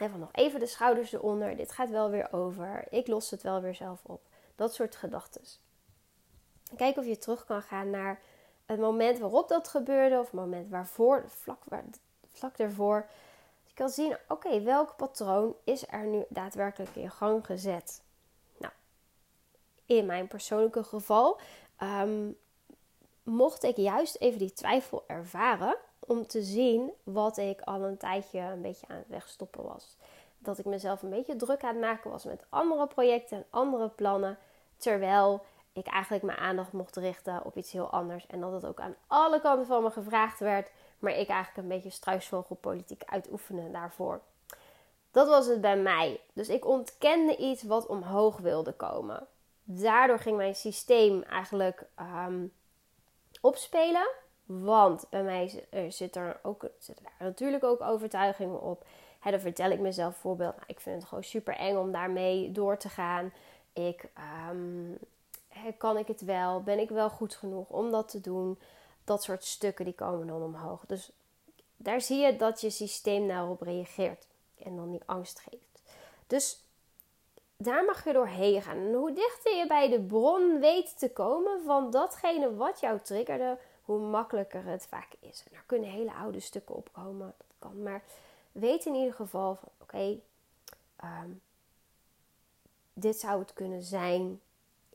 Even 0.01 0.19
nog 0.19 0.29
even 0.33 0.61
de 0.61 0.67
schouders 0.67 1.13
eronder. 1.13 1.57
Dit 1.57 1.73
gaat 1.73 1.91
wel 1.91 2.11
weer 2.11 2.33
over. 2.33 2.85
Ik 2.91 3.07
los 3.07 3.31
het 3.31 3.43
wel 3.43 3.61
weer 3.61 3.75
zelf 3.75 4.01
op. 4.03 4.21
Dat 4.55 4.75
soort 4.75 4.97
gedachten. 4.97 5.43
Kijk 6.77 6.97
of 6.97 7.07
je 7.07 7.19
terug 7.19 7.45
kan 7.45 7.63
gaan 7.63 7.91
naar 7.91 8.21
het 8.67 8.81
moment 8.81 9.19
waarop 9.19 9.49
dat 9.49 9.69
gebeurde. 9.69 10.19
Of 10.19 10.25
het 10.25 10.35
moment 10.35 10.71
waarvoor, 10.71 11.25
vlak, 11.29 11.63
vlak 12.33 12.57
daarvoor 12.57 13.07
je 13.73 13.79
kan 13.79 13.91
zien, 13.91 14.17
oké, 14.29 14.63
welk 14.63 14.97
patroon 14.97 15.57
is 15.65 15.89
er 15.89 16.07
nu 16.07 16.25
daadwerkelijk 16.29 16.97
in 16.97 17.11
gang 17.11 17.47
gezet? 17.47 18.03
Nou, 18.59 18.73
in 19.87 20.07
mijn 20.07 20.27
persoonlijke 20.27 20.85
geval 20.85 21.41
ehm, 21.77 22.31
mocht 23.23 23.63
ik 23.63 23.77
juist 23.77 24.17
even 24.17 24.39
die 24.39 24.53
twijfel 24.53 25.05
ervaren 25.07 25.77
om 26.07 26.27
te 26.27 26.43
zien 26.43 26.93
wat 27.03 27.37
ik 27.37 27.61
al 27.61 27.83
een 27.83 27.97
tijdje 27.97 28.41
een 28.41 28.63
beetje 28.63 28.87
aan 28.89 28.97
het 28.97 29.09
wegstoppen 29.09 29.63
was. 29.63 29.97
Dat 30.39 30.59
ik 30.59 30.65
mezelf 30.65 31.03
een 31.03 31.11
beetje 31.11 31.37
druk 31.37 31.63
aan 31.63 31.69
het 31.69 31.81
maken 31.81 32.11
was 32.11 32.25
met 32.25 32.45
andere 32.49 32.87
projecten 32.87 33.37
en 33.37 33.45
andere 33.51 33.89
plannen. 33.89 34.39
Terwijl 34.77 35.45
ik 35.73 35.87
eigenlijk 35.87 36.25
mijn 36.25 36.39
aandacht 36.39 36.73
mocht 36.73 36.97
richten 36.97 37.45
op 37.45 37.57
iets 37.57 37.73
heel 37.73 37.91
anders. 37.91 38.27
En 38.27 38.41
dat 38.41 38.53
het 38.53 38.67
ook 38.67 38.81
aan 38.81 38.95
alle 39.07 39.41
kanten 39.41 39.67
van 39.67 39.83
me 39.83 39.91
gevraagd 39.91 40.39
werd. 40.39 40.71
Maar 40.99 41.13
ik 41.13 41.29
eigenlijk 41.29 41.57
een 41.57 41.75
beetje 41.75 41.91
struisvogelpolitiek 41.91 43.03
uitoefenen 43.07 43.73
daarvoor. 43.73 44.21
Dat 45.11 45.29
was 45.29 45.47
het 45.47 45.61
bij 45.61 45.77
mij. 45.77 46.21
Dus 46.33 46.49
ik 46.49 46.67
ontkende 46.67 47.37
iets 47.37 47.63
wat 47.63 47.87
omhoog 47.87 48.39
wilde 48.39 48.73
komen. 48.73 49.27
Daardoor 49.65 50.19
ging 50.19 50.37
mijn 50.37 50.55
systeem 50.55 51.23
eigenlijk 51.23 51.87
ehm, 51.95 52.47
opspelen. 53.41 54.09
Want 54.61 55.07
bij 55.11 55.23
mij 55.23 55.65
zit 55.89 56.17
er 56.17 56.41
ook, 56.43 56.61
daar 56.61 57.13
natuurlijk 57.19 57.65
ook 57.65 57.81
overtuigingen 57.81 58.61
op. 58.61 58.85
He, 59.19 59.31
dan 59.31 59.41
vertel 59.41 59.71
ik 59.71 59.81
mezelf 59.81 60.13
bijvoorbeeld, 60.13 60.55
nou, 60.55 60.67
ik 60.67 60.81
vind 60.81 60.97
het 60.97 61.09
gewoon 61.09 61.25
super 61.25 61.57
eng 61.57 61.77
om 61.77 61.93
daarmee 61.93 62.53
door 62.53 62.77
te 62.77 62.89
gaan. 62.89 63.33
Ik, 63.73 64.09
um, 64.51 64.99
kan 65.79 65.97
ik 65.97 66.07
het 66.07 66.21
wel? 66.21 66.63
Ben 66.63 66.79
ik 66.79 66.89
wel 66.89 67.11
goed 67.11 67.35
genoeg 67.35 67.69
om 67.69 67.91
dat 67.91 68.09
te 68.09 68.21
doen? 68.21 68.59
Dat 69.05 69.23
soort 69.23 69.45
stukken 69.45 69.85
die 69.85 69.95
komen 69.95 70.27
dan 70.27 70.43
omhoog. 70.43 70.85
Dus 70.87 71.11
daar 71.77 72.01
zie 72.01 72.19
je 72.19 72.37
dat 72.37 72.61
je 72.61 72.71
systeem 72.71 73.29
daarop 73.29 73.61
reageert 73.61 74.27
en 74.65 74.77
dan 74.77 74.91
die 74.91 75.03
angst 75.07 75.39
geeft. 75.39 75.83
Dus 76.27 76.65
daar 77.57 77.85
mag 77.85 78.05
je 78.05 78.13
doorheen 78.13 78.63
gaan. 78.63 78.77
En 78.77 78.93
hoe 78.93 79.13
dichter 79.13 79.57
je 79.57 79.67
bij 79.67 79.89
de 79.89 80.01
bron 80.01 80.61
weet 80.61 80.99
te 80.99 81.11
komen 81.11 81.63
van 81.65 81.91
datgene 81.91 82.55
wat 82.55 82.81
jou 82.81 83.01
triggerde, 83.01 83.59
hoe 83.83 83.99
makkelijker 83.99 84.65
het 84.65 84.87
vaak 84.87 85.13
is. 85.21 85.45
En 85.51 85.57
er 85.57 85.65
kunnen 85.67 85.91
hele 85.91 86.13
oude 86.13 86.41
stukken 86.41 86.75
opkomen, 86.75 87.35
dat 87.37 87.57
kan. 87.59 87.83
Maar 87.83 88.03
weet 88.53 88.85
in 88.85 88.95
ieder 88.95 89.15
geval 89.15 89.55
van 89.55 89.69
oké, 89.79 90.19
ehm, 90.97 91.31
dit 92.93 93.19
zou 93.19 93.39
het 93.39 93.53
kunnen 93.53 93.83
zijn 93.83 94.41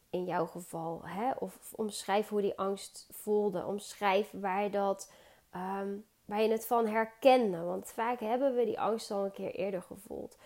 in 0.10 0.26
jouw 0.26 0.46
geval. 0.46 1.02
Hè? 1.04 1.32
Of, 1.32 1.74
omschrijf 1.76 2.28
hoe 2.28 2.42
die 2.42 2.58
angst 2.58 3.08
voelde. 3.12 3.66
Omschrijf 3.66 4.30
waar, 4.32 4.72
dat, 4.72 5.12
um, 5.56 6.06
waar 6.26 6.42
je 6.42 6.52
het 6.52 6.66
van 6.66 6.88
herkende. 6.88 7.62
Want 7.62 7.88
vaak 7.88 8.20
hebben 8.20 8.56
we 8.56 8.66
die 8.66 8.80
angst 8.80 9.12
al 9.12 9.26
een 9.26 9.32
keer 9.32 9.56
eerder 9.56 9.82
gevoeld. 9.82 10.38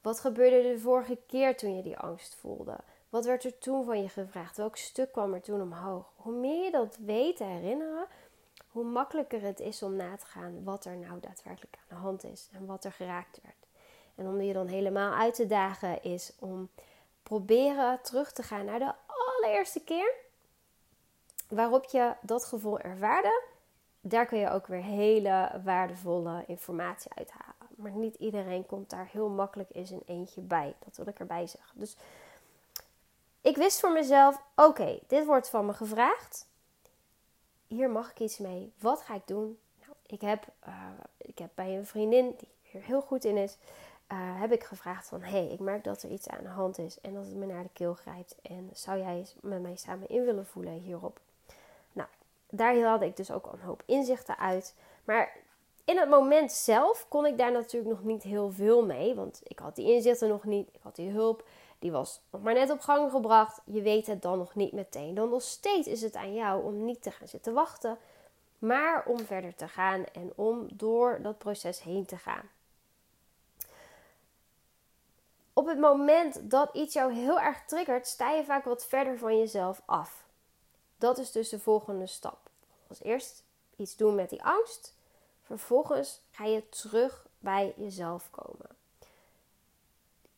Wat 0.00 0.20
gebeurde 0.20 0.62
de 0.62 0.78
vorige 0.78 1.18
keer 1.26 1.56
toen 1.56 1.76
je 1.76 1.82
die 1.82 1.98
angst 1.98 2.34
voelde? 2.34 2.76
Wat 3.10 3.24
werd 3.24 3.44
er 3.44 3.58
toen 3.58 3.84
van 3.84 4.02
je 4.02 4.08
gevraagd? 4.08 4.56
Welk 4.56 4.76
stuk 4.76 5.12
kwam 5.12 5.34
er 5.34 5.40
toen 5.40 5.60
omhoog? 5.60 6.12
Hoe 6.16 6.32
meer 6.32 6.64
je 6.64 6.70
dat 6.70 6.96
weet 6.96 7.36
te 7.36 7.44
herinneren, 7.44 8.06
hoe 8.68 8.84
makkelijker 8.84 9.42
het 9.42 9.60
is 9.60 9.82
om 9.82 9.96
na 9.96 10.16
te 10.16 10.26
gaan 10.26 10.64
wat 10.64 10.84
er 10.84 10.96
nou 10.96 11.20
daadwerkelijk 11.20 11.76
aan 11.76 11.88
de 11.88 11.94
hand 11.94 12.24
is 12.24 12.48
en 12.52 12.66
wat 12.66 12.84
er 12.84 12.92
geraakt 12.92 13.40
werd. 13.42 13.66
En 14.14 14.26
om 14.26 14.40
je 14.40 14.52
dan 14.52 14.66
helemaal 14.66 15.12
uit 15.12 15.34
te 15.34 15.46
dagen 15.46 16.02
is 16.02 16.32
om 16.38 16.68
proberen 17.22 18.02
terug 18.02 18.32
te 18.32 18.42
gaan 18.42 18.64
naar 18.64 18.78
de 18.78 18.92
allereerste 19.06 19.84
keer 19.84 20.14
waarop 21.48 21.84
je 21.84 22.12
dat 22.20 22.44
gevoel 22.44 22.78
ervaarde. 22.78 23.42
Daar 24.00 24.26
kun 24.26 24.38
je 24.38 24.50
ook 24.50 24.66
weer 24.66 24.82
hele 24.82 25.60
waardevolle 25.64 26.44
informatie 26.46 27.10
uithalen. 27.14 27.54
Maar 27.76 27.92
niet 27.92 28.14
iedereen 28.14 28.66
komt 28.66 28.90
daar 28.90 29.08
heel 29.12 29.28
makkelijk 29.28 29.70
in 29.70 29.86
zijn 29.86 30.02
eentje 30.06 30.40
bij. 30.40 30.74
Dat 30.84 30.96
wil 30.96 31.06
ik 31.06 31.18
erbij 31.18 31.46
zeggen. 31.46 31.78
Dus 31.78 31.96
ik 33.40 33.56
wist 33.56 33.80
voor 33.80 33.92
mezelf: 33.92 34.42
oké, 34.54 34.98
dit 35.06 35.26
wordt 35.26 35.48
van 35.48 35.66
me 35.66 35.72
gevraagd. 35.72 36.48
Hier 37.66 37.90
mag 37.90 38.10
ik 38.10 38.20
iets 38.20 38.38
mee. 38.38 38.72
Wat 38.78 39.00
ga 39.00 39.14
ik 39.14 39.26
doen? 39.26 39.58
Nou, 39.80 39.92
ik, 40.06 40.20
heb, 40.20 40.46
uh, 40.68 40.74
ik 41.16 41.38
heb 41.38 41.50
bij 41.54 41.76
een 41.76 41.86
vriendin 41.86 42.34
die 42.38 42.48
hier 42.62 42.82
heel 42.82 43.00
goed 43.00 43.24
in 43.24 43.36
is, 43.36 43.56
uh, 44.12 44.40
heb 44.40 44.52
ik 44.52 44.64
gevraagd 44.64 45.08
van... 45.08 45.22
hé, 45.22 45.30
hey, 45.30 45.46
ik 45.46 45.60
merk 45.60 45.84
dat 45.84 46.02
er 46.02 46.10
iets 46.10 46.28
aan 46.28 46.42
de 46.42 46.48
hand 46.48 46.78
is 46.78 47.00
en 47.00 47.14
dat 47.14 47.24
het 47.24 47.34
me 47.34 47.46
naar 47.46 47.62
de 47.62 47.68
keel 47.72 47.94
grijpt. 47.94 48.36
En 48.42 48.70
zou 48.72 48.98
jij 48.98 49.26
met 49.40 49.62
mij 49.62 49.76
samen 49.76 50.08
in 50.08 50.24
willen 50.24 50.46
voelen 50.46 50.72
hierop? 50.72 51.20
Nou, 51.92 52.08
daar 52.48 52.80
had 52.80 53.02
ik 53.02 53.16
dus 53.16 53.30
ook 53.30 53.46
al 53.46 53.52
een 53.52 53.60
hoop 53.60 53.82
inzichten 53.86 54.38
uit. 54.38 54.74
Maar 55.04 55.36
in 55.84 55.98
het 55.98 56.08
moment 56.08 56.52
zelf 56.52 57.06
kon 57.08 57.26
ik 57.26 57.38
daar 57.38 57.52
natuurlijk 57.52 57.90
nog 57.90 58.04
niet 58.04 58.22
heel 58.22 58.50
veel 58.50 58.84
mee. 58.84 59.14
Want 59.14 59.40
ik 59.44 59.58
had 59.58 59.76
die 59.76 59.92
inzichten 59.92 60.28
nog 60.28 60.44
niet. 60.44 60.68
Ik 60.72 60.80
had 60.82 60.96
die 60.96 61.10
hulp. 61.10 61.44
Die 61.80 61.92
was 61.92 62.20
nog 62.30 62.42
maar 62.42 62.54
net 62.54 62.70
op 62.70 62.80
gang 62.80 63.10
gebracht. 63.10 63.60
Je 63.64 63.82
weet 63.82 64.06
het 64.06 64.22
dan 64.22 64.38
nog 64.38 64.54
niet 64.54 64.72
meteen. 64.72 65.14
Dan 65.14 65.28
nog 65.28 65.42
steeds 65.42 65.86
is 65.86 66.02
het 66.02 66.16
aan 66.16 66.34
jou 66.34 66.64
om 66.64 66.84
niet 66.84 67.02
te 67.02 67.10
gaan 67.10 67.28
zitten 67.28 67.52
wachten. 67.52 67.98
Maar 68.58 69.04
om 69.06 69.18
verder 69.18 69.54
te 69.54 69.68
gaan 69.68 70.04
en 70.04 70.32
om 70.34 70.66
door 70.72 71.18
dat 71.22 71.38
proces 71.38 71.82
heen 71.82 72.06
te 72.06 72.16
gaan. 72.16 72.50
Op 75.52 75.66
het 75.66 75.78
moment 75.78 76.50
dat 76.50 76.74
iets 76.74 76.94
jou 76.94 77.12
heel 77.12 77.40
erg 77.40 77.64
triggert, 77.64 78.06
sta 78.06 78.30
je 78.30 78.44
vaak 78.44 78.64
wat 78.64 78.86
verder 78.86 79.18
van 79.18 79.38
jezelf 79.38 79.82
af. 79.84 80.24
Dat 80.98 81.18
is 81.18 81.32
dus 81.32 81.48
de 81.48 81.58
volgende 81.58 82.06
stap. 82.06 82.38
Als 82.88 83.02
eerst 83.02 83.44
iets 83.76 83.96
doen 83.96 84.14
met 84.14 84.30
die 84.30 84.42
angst. 84.42 84.94
Vervolgens 85.42 86.20
ga 86.30 86.44
je 86.44 86.68
terug 86.68 87.26
bij 87.38 87.74
jezelf 87.76 88.30
komen. 88.30 88.79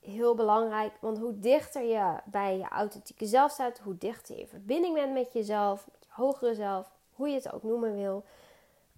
Heel 0.02 0.34
belangrijk, 0.34 0.92
want 1.00 1.18
hoe 1.18 1.38
dichter 1.38 1.82
je 1.82 2.16
bij 2.24 2.58
je 2.58 2.68
authentieke 2.68 3.26
zelf 3.26 3.52
staat, 3.52 3.78
hoe 3.78 3.98
dichter 3.98 4.34
je 4.34 4.40
in 4.40 4.48
verbinding 4.48 4.94
bent 4.94 5.12
met 5.12 5.32
jezelf, 5.32 5.86
met 5.92 6.04
je 6.04 6.08
hogere 6.08 6.54
zelf, 6.54 6.90
hoe 7.12 7.28
je 7.28 7.34
het 7.34 7.52
ook 7.52 7.62
noemen 7.62 7.94
wil, 7.94 8.24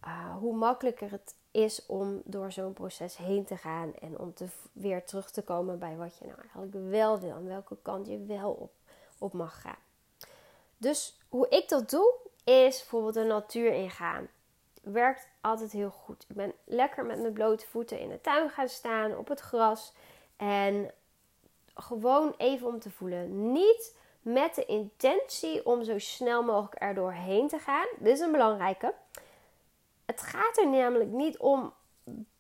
uh, 0.05 0.37
hoe 0.37 0.57
makkelijker 0.57 1.11
het 1.11 1.35
is 1.51 1.87
om 1.87 2.23
door 2.25 2.53
zo'n 2.53 2.73
proces 2.73 3.17
heen 3.17 3.45
te 3.45 3.57
gaan 3.57 3.95
en 3.95 4.19
om 4.19 4.35
te, 4.35 4.47
weer 4.73 5.05
terug 5.05 5.31
te 5.31 5.43
komen 5.43 5.79
bij 5.79 5.97
wat 5.97 6.17
je 6.17 6.25
nou 6.25 6.39
eigenlijk 6.39 6.73
wel 6.91 7.21
wil 7.21 7.37
en 7.37 7.47
welke 7.47 7.77
kant 7.83 8.07
je 8.07 8.25
wel 8.25 8.51
op, 8.51 8.73
op 9.19 9.33
mag 9.33 9.61
gaan. 9.61 9.83
Dus 10.77 11.19
hoe 11.29 11.49
ik 11.49 11.69
dat 11.69 11.91
doe, 11.91 12.15
is 12.45 12.79
bijvoorbeeld 12.79 13.15
de 13.15 13.25
natuur 13.25 13.73
ingaan. 13.73 14.29
Werkt 14.83 15.29
altijd 15.41 15.73
heel 15.73 15.91
goed. 15.91 16.25
Ik 16.29 16.37
ben 16.37 16.53
lekker 16.65 17.05
met 17.05 17.21
mijn 17.21 17.33
blote 17.33 17.67
voeten 17.67 17.99
in 17.99 18.09
de 18.09 18.21
tuin 18.21 18.51
gaan 18.51 18.69
staan, 18.69 19.17
op 19.17 19.29
het 19.29 19.41
gras. 19.41 19.93
En 20.37 20.91
gewoon 21.75 22.35
even 22.37 22.67
om 22.67 22.81
te 22.81 22.91
voelen. 22.91 23.53
Niet 23.53 23.97
met 24.23 24.55
de 24.55 24.65
intentie 24.65 25.67
om 25.67 25.85
zo 25.85 25.99
snel 25.99 26.43
mogelijk 26.43 26.83
er 26.83 26.95
doorheen 26.95 27.49
te 27.49 27.59
gaan. 27.59 27.87
Dit 27.99 28.13
is 28.13 28.21
een 28.21 28.33
belangrijke. 28.33 28.95
Het 30.05 30.21
gaat 30.21 30.57
er 30.57 30.69
namelijk 30.69 31.11
niet 31.11 31.39
om 31.39 31.73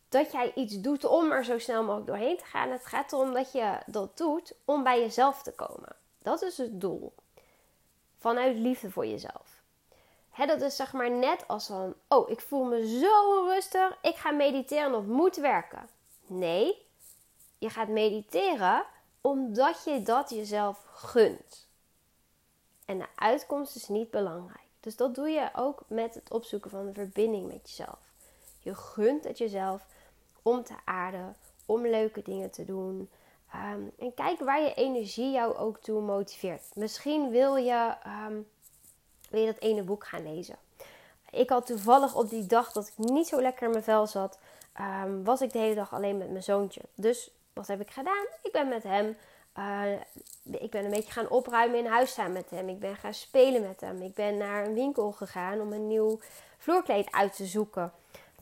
dat 0.09 0.33
jij 0.33 0.53
iets 0.55 0.81
doet 0.81 1.05
om 1.05 1.31
er 1.31 1.45
zo 1.45 1.59
snel 1.59 1.83
mogelijk 1.83 2.07
doorheen 2.07 2.37
te 2.37 2.45
gaan. 2.45 2.71
Het 2.71 2.87
gaat 2.87 3.13
erom 3.13 3.33
dat 3.33 3.53
je 3.53 3.79
dat 3.87 4.17
doet 4.17 4.55
om 4.65 4.83
bij 4.83 5.01
jezelf 5.01 5.43
te 5.43 5.53
komen. 5.53 5.97
Dat 6.19 6.43
is 6.43 6.59
het 6.59 6.81
doel. 6.81 7.13
Vanuit 8.19 8.57
liefde 8.57 8.91
voor 8.91 9.07
jezelf. 9.07 9.63
dat 10.37 10.61
is 10.61 10.77
zeg 10.77 10.93
maar 10.93 11.11
net 11.11 11.49
als 11.49 11.67
van, 11.67 11.95
oh, 12.09 12.31
ik 12.31 12.41
voel 12.41 12.65
me 12.65 12.99
zo 12.99 13.39
onrustig, 13.39 13.99
ik 14.03 14.17
ga 14.17 14.31
mediteren 14.31 14.95
of 14.95 15.05
moet 15.05 15.37
werken. 15.37 15.89
Nee, 16.27 16.84
je 17.65 17.71
gaat 17.71 17.89
mediteren 17.89 18.85
omdat 19.21 19.85
je 19.85 20.03
dat 20.03 20.31
jezelf 20.31 20.85
gunt. 20.93 21.67
En 22.85 22.99
de 22.99 23.07
uitkomst 23.15 23.77
is 23.77 23.89
niet 23.89 24.11
belangrijk. 24.11 24.69
Dus 24.81 24.97
dat 24.97 25.15
doe 25.15 25.29
je 25.29 25.51
ook 25.55 25.83
met 25.87 26.15
het 26.15 26.31
opzoeken 26.31 26.71
van 26.71 26.87
een 26.87 26.95
verbinding 26.95 27.47
met 27.47 27.61
jezelf. 27.69 27.99
Je 28.59 28.75
gunt 28.75 29.25
het 29.25 29.39
jezelf 29.39 29.87
om 30.43 30.65
te 30.65 30.75
aarden, 30.85 31.37
om 31.67 31.87
leuke 31.87 32.23
dingen 32.23 32.51
te 32.51 32.65
doen. 32.65 33.11
Ehm, 33.53 33.83
en 33.99 34.15
kijk 34.15 34.41
waar 34.41 34.63
je 34.63 34.75
energie 34.75 35.31
jou 35.31 35.57
ook 35.57 35.79
toe 35.79 36.01
motiveert. 36.01 36.63
Misschien 36.75 37.31
wil 37.31 37.57
je, 37.57 37.95
um, 38.29 38.49
dat 39.31 39.59
ene 39.59 39.83
boek 39.83 40.07
gaan 40.07 40.35
lezen. 40.35 40.57
Ik 41.31 41.51
had 41.51 41.67
toevallig 41.67 42.15
op 42.15 42.29
die 42.31 42.47
dag 42.47 42.73
dat 42.73 42.87
ik 42.87 42.99
niet 42.99 43.27
zo 43.27 43.41
lekker 43.41 43.67
in 43.67 43.71
mijn 43.71 43.85
vel 43.85 44.07
zat, 44.07 44.39
ehm, 44.73 45.23
was 45.23 45.41
ik 45.41 45.53
de 45.53 45.59
hele 45.59 45.75
dag 45.75 45.95
alleen 45.95 46.19
met 46.19 46.31
mijn 46.31 46.43
zoontje. 46.43 46.81
Dus 46.95 47.31
wat 47.55 47.67
heb 47.67 47.81
ik 47.81 47.91
gedaan? 47.91 48.27
Ik 48.43 48.53
ben 48.53 48.69
met 48.69 48.83
hem 48.83 49.17
uh, 49.59 49.93
ik 50.61 50.71
ben 50.71 50.85
een 50.85 50.91
beetje 50.91 51.13
gaan 51.13 51.29
opruimen 51.29 51.79
in 51.79 51.87
huis 51.87 52.11
staan 52.11 52.33
met 52.33 52.51
hem. 52.51 52.69
Ik 52.69 52.79
ben 52.79 52.97
gaan 52.97 53.15
spelen 53.15 53.63
met 53.63 53.81
hem. 53.81 54.03
Ik 54.03 54.15
ben 54.15 54.37
naar 54.37 54.67
een 54.67 54.75
winkel 54.75 55.13
gegaan 55.13 55.61
om 55.61 55.73
een 55.73 55.87
nieuw 55.87 56.19
vloerkleed 56.59 57.13
uit 57.13 57.37
te 57.37 57.47
zoeken. 57.47 57.93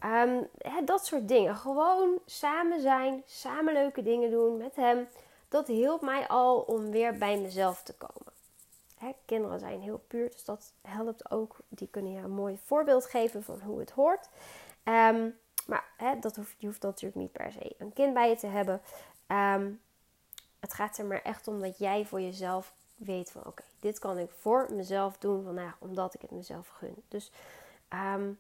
Um, 0.04 0.49
dat 0.85 1.07
soort 1.07 1.28
dingen. 1.28 1.57
Gewoon 1.57 2.19
samen 2.26 2.81
zijn, 2.81 3.23
samen 3.26 3.73
leuke 3.73 4.02
dingen 4.02 4.31
doen 4.31 4.57
met 4.57 4.76
hem. 4.76 5.09
Dat 5.49 5.66
hielp 5.66 6.02
mij 6.02 6.28
al 6.28 6.61
om 6.61 6.90
weer 6.90 7.19
bij 7.19 7.38
mezelf 7.38 7.83
te 7.83 7.95
komen. 7.95 8.33
Hè, 8.99 9.12
kinderen 9.25 9.59
zijn 9.59 9.81
heel 9.81 10.04
puur, 10.09 10.31
dus 10.31 10.45
dat 10.45 10.73
helpt 10.83 11.31
ook. 11.31 11.57
Die 11.69 11.88
kunnen 11.90 12.12
je 12.12 12.19
een 12.19 12.31
mooi 12.31 12.59
voorbeeld 12.64 13.07
geven 13.07 13.42
van 13.42 13.61
hoe 13.64 13.78
het 13.78 13.90
hoort. 13.90 14.28
Um, 14.85 15.38
maar 15.66 15.85
dat 16.21 16.37
hoeft, 16.37 16.54
je 16.59 16.66
hoeft 16.66 16.83
natuurlijk 16.83 17.21
niet 17.21 17.33
per 17.33 17.52
se 17.52 17.75
een 17.78 17.92
kind 17.92 18.14
bij 18.14 18.28
je 18.28 18.37
te 18.37 18.47
hebben. 18.47 18.81
Um, 19.26 19.81
het 20.61 20.75
gaat 20.75 20.99
er 20.99 21.04
maar 21.04 21.23
echt 21.23 21.49
om 21.49 21.61
dat 21.61 21.78
jij 21.78 22.04
voor 22.04 22.21
jezelf 22.21 22.73
weet 22.97 23.31
van 23.31 23.47
oké, 23.47 23.62
dit 23.81 23.99
kan 23.99 24.19
ik 24.19 24.31
voor 24.38 24.69
mezelf 24.71 25.19
doen 25.19 25.45
vandaag 25.45 25.76
omdat 25.78 26.14
ik 26.14 26.21
het 26.21 26.31
mezelf 26.31 26.69
gun. 26.69 27.02
Dus 27.09 27.31
ehm, 27.88 28.31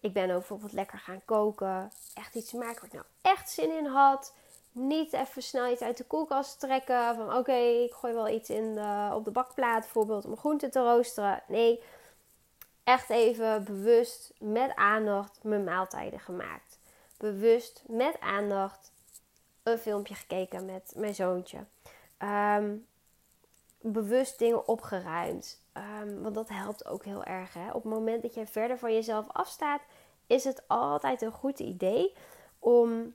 ik 0.00 0.12
ben 0.12 0.30
ook 0.30 0.38
bijvoorbeeld 0.38 0.72
lekker 0.72 0.98
gaan 0.98 1.24
koken. 1.24 1.90
Echt 2.14 2.34
iets 2.34 2.52
maken 2.52 2.74
waar 2.74 2.84
ik 2.84 2.92
nou 2.92 3.04
echt 3.22 3.50
zin 3.50 3.76
in 3.76 3.86
had. 3.86 4.34
Niet 4.72 5.12
even 5.12 5.42
snel 5.42 5.72
iets 5.72 5.82
uit 5.82 5.96
de 5.96 6.04
koelkast 6.04 6.60
trekken. 6.60 7.14
Van 7.14 7.36
oké, 7.36 7.56
ik 7.56 7.92
gooi 7.92 8.14
wel 8.14 8.28
iets 8.28 8.50
in 8.50 8.78
op 9.12 9.24
de 9.24 9.30
bakplaat 9.30 9.80
bijvoorbeeld 9.80 10.24
om 10.24 10.36
groenten 10.36 10.70
te 10.70 10.80
roosteren. 10.80 11.42
Nee, 11.48 11.82
echt 12.88 13.10
even 13.10 13.64
bewust 13.64 14.32
met 14.38 14.74
aandacht 14.74 15.38
mijn 15.42 15.64
maaltijden 15.64 16.20
gemaakt. 16.20 16.78
Bewust 17.16 17.82
met 17.86 18.20
aandacht 18.20 18.92
een 19.62 19.78
filmpje 19.78 20.14
gekeken 20.14 20.64
met 20.64 20.92
mijn 20.96 21.14
zoontje. 21.14 21.58
Ehm, 22.18 22.76
bewust 23.80 24.38
dingen 24.38 24.68
opgeruimd. 24.68 25.60
Um, 26.02 26.22
want 26.22 26.34
dat 26.34 26.48
helpt 26.48 26.86
ook 26.86 27.04
heel 27.04 27.24
erg. 27.24 27.54
Hè? 27.54 27.68
Op 27.68 27.82
het 27.82 27.92
moment 27.92 28.22
dat 28.22 28.34
je 28.34 28.46
verder 28.46 28.78
van 28.78 28.92
jezelf 28.92 29.26
afstaat, 29.28 29.82
is 30.26 30.44
het 30.44 30.62
altijd 30.66 31.22
een 31.22 31.32
goed 31.32 31.58
idee 31.58 32.14
om, 32.58 33.14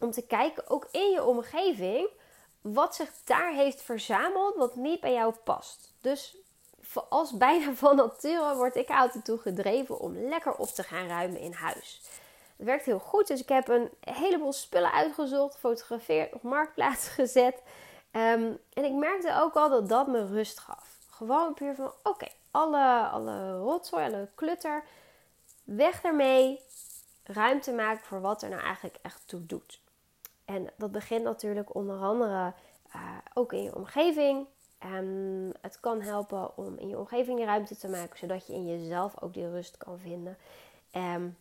om 0.00 0.10
te 0.10 0.26
kijken, 0.26 0.68
ook 0.68 0.88
in 0.90 1.10
je 1.10 1.24
omgeving, 1.24 2.08
wat 2.60 2.94
zich 2.94 3.12
daar 3.24 3.52
heeft 3.52 3.82
verzameld 3.82 4.56
wat 4.56 4.76
niet 4.76 5.00
bij 5.00 5.12
jou 5.12 5.34
past. 5.44 5.94
Dus 6.00 6.39
als 7.08 7.36
bijna 7.36 7.74
van 7.84 7.96
nature 7.96 8.54
word 8.54 8.76
ik 8.76 8.88
altijd 8.88 9.24
toe 9.24 9.38
gedreven 9.38 9.98
om 9.98 10.28
lekker 10.28 10.54
op 10.54 10.68
te 10.68 10.82
gaan 10.82 11.06
ruimen 11.06 11.40
in 11.40 11.52
huis. 11.52 12.00
Het 12.56 12.66
werkt 12.66 12.84
heel 12.84 12.98
goed, 12.98 13.26
dus 13.26 13.40
ik 13.40 13.48
heb 13.48 13.68
een 13.68 13.90
heleboel 14.00 14.52
spullen 14.52 14.92
uitgezocht, 14.92 15.54
gefotografeerd, 15.54 16.32
op 16.32 16.42
marktplaats 16.42 17.08
gezet. 17.18 17.62
Ehm, 18.10 18.52
en 18.72 18.84
ik 18.84 18.92
merkte 18.92 19.40
ook 19.40 19.54
al 19.54 19.68
dat 19.68 19.88
dat 19.88 20.06
me 20.06 20.26
rust 20.26 20.58
gaf. 20.58 20.98
Gewoon 21.10 21.54
puur 21.54 21.74
van, 21.74 21.92
oké, 22.02 22.26
alle, 22.50 23.08
alle 23.08 23.58
rotzooi, 23.58 24.04
alle 24.04 24.28
klutter, 24.34 24.84
weg 25.64 26.02
ermee. 26.02 26.60
Ruimte 27.24 27.72
maken 27.72 28.04
voor 28.04 28.20
wat 28.20 28.42
er 28.42 28.48
nou 28.48 28.62
eigenlijk 28.62 28.96
echt 29.02 29.22
toe 29.26 29.46
doet. 29.46 29.80
En 30.44 30.70
dat 30.76 30.92
begint 30.92 31.22
natuurlijk 31.22 31.74
onder 31.74 32.00
andere 32.00 32.52
uh, 32.94 33.02
ook 33.34 33.52
in 33.52 33.62
je 33.62 33.74
omgeving. 33.74 34.46
Um, 34.84 35.52
het 35.60 35.80
kan 35.80 36.00
helpen 36.00 36.56
om 36.56 36.78
in 36.78 36.88
je 36.88 36.98
omgeving 36.98 37.44
ruimte 37.44 37.76
te 37.76 37.88
maken, 37.88 38.18
zodat 38.18 38.46
je 38.46 38.52
in 38.52 38.66
jezelf 38.66 39.22
ook 39.22 39.34
die 39.34 39.50
rust 39.50 39.76
kan 39.76 39.98
vinden. 39.98 40.36
Um, 40.92 41.36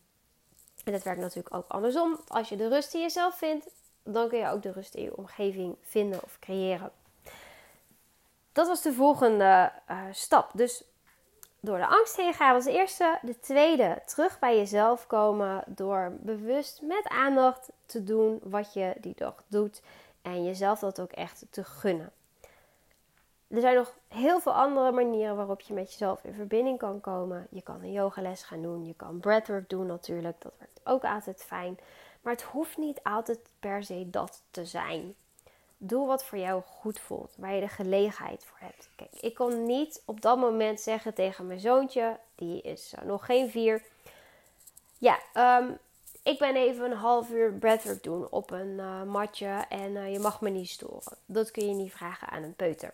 en 0.84 0.92
dat 0.92 1.04
werkt 1.04 1.22
natuurlijk 1.22 1.56
ook 1.56 1.68
andersom. 1.68 2.20
Als 2.28 2.50
je 2.50 2.56
de 2.56 2.68
rust 2.68 2.94
in 2.94 3.02
jezelf 3.02 3.38
vindt, 3.38 3.68
dan 4.04 4.30
kun 4.30 4.38
je 4.38 4.50
ook 4.50 4.62
de 4.62 4.72
rust 4.72 4.96
in 4.96 5.04
je 5.04 5.18
omgeving 5.18 5.76
vinden 5.82 6.24
of 6.24 6.40
creëren. 6.40 6.92
Dat 8.52 8.68
was 8.68 8.82
de 8.82 8.94
volgende 8.94 9.72
uh, 9.90 10.04
stap. 10.12 10.52
Dus 10.54 10.84
door 11.60 11.78
de 11.78 11.88
angst 11.88 12.16
heen 12.16 12.34
gaan 12.34 12.56
als 12.56 12.66
eerste. 12.66 13.20
De 13.22 13.40
tweede, 13.40 14.02
terug 14.06 14.40
bij 14.40 14.58
jezelf 14.58 15.08
komen 15.08 15.64
door 15.68 16.18
bewust 16.20 16.82
met 16.82 17.08
aandacht 17.08 17.70
te 17.86 18.04
doen 18.04 18.40
wat 18.44 18.74
je 18.74 18.96
die 19.00 19.16
dag 19.16 19.44
doet. 19.48 19.82
En 20.22 20.46
jezelf 20.46 20.80
dat 20.80 21.02
ook 21.02 21.12
echt 21.12 21.46
te 21.50 21.64
gunnen. 21.64 22.12
Er 23.50 23.62
zijn 23.62 23.76
nog 23.76 23.94
heel 24.08 24.40
veel 24.40 24.54
andere 24.54 24.92
manieren 24.92 25.36
waarop 25.36 25.62
je 25.62 25.74
met 25.74 25.92
jezelf 25.92 26.24
in 26.24 26.34
verbinding 26.34 26.78
kan 26.78 27.02
komen. 27.02 27.48
Je 27.50 27.62
kan 27.62 27.82
een 27.82 27.92
yogales 27.92 28.44
gaan 28.44 28.62
doen, 28.62 28.86
je 28.86 28.94
kan 28.94 29.20
breathwork 29.20 29.70
doen 29.70 29.86
natuurlijk, 29.86 30.42
dat 30.42 30.52
werkt 30.58 30.80
ook 30.84 31.04
altijd 31.04 31.44
fijn. 31.44 31.80
Maar 32.22 32.34
het 32.34 32.42
hoeft 32.42 32.78
niet 32.78 33.00
altijd 33.04 33.40
per 33.60 33.84
se 33.84 34.10
dat 34.10 34.42
te 34.52 34.66
zijn. 34.66 35.16
Doe 35.78 36.08
wat 36.08 36.24
voor 36.24 36.38
jou 36.38 36.62
goed 36.66 37.00
voelt, 37.00 37.34
waar 37.38 37.54
je 37.54 37.62
de 37.62 37.68
gelegenheid 37.68 38.46
voor 38.46 38.58
hebt. 38.60 38.90
Kijk, 38.96 39.16
ik 39.20 39.36
kon 39.36 39.66
niet 39.66 40.02
op 40.06 40.22
dat 40.22 40.38
moment 40.38 40.80
zeggen 40.80 41.14
tegen 41.14 41.48
mijn 41.48 41.60
zoontje, 41.60 42.20
die 42.36 42.62
is 42.62 42.94
nog 43.04 43.26
geen 43.26 43.50
vier. 43.50 43.84
Ja, 44.98 45.20
um, 45.62 45.78
ik 46.24 46.40
ben 46.40 46.56
even 46.56 46.92
een 46.92 46.98
half 46.98 47.30
uur 47.30 47.54
breathwork 47.54 48.04
doen 48.04 48.28
op 48.30 48.52
een 48.52 48.78
uh, 48.78 49.04
matje 49.04 49.66
en 49.70 49.92
uh, 49.92 50.12
je 50.12 50.20
mag 50.20 50.42
me 50.42 50.50
niet 50.50 50.70
storen. 50.70 51.18
Dat 51.26 51.52
kun 51.52 51.68
je 51.68 51.74
niet 51.74 51.92
vragen 51.92 52.28
aan 52.28 52.44
een 52.44 52.56
peuter. 52.56 52.94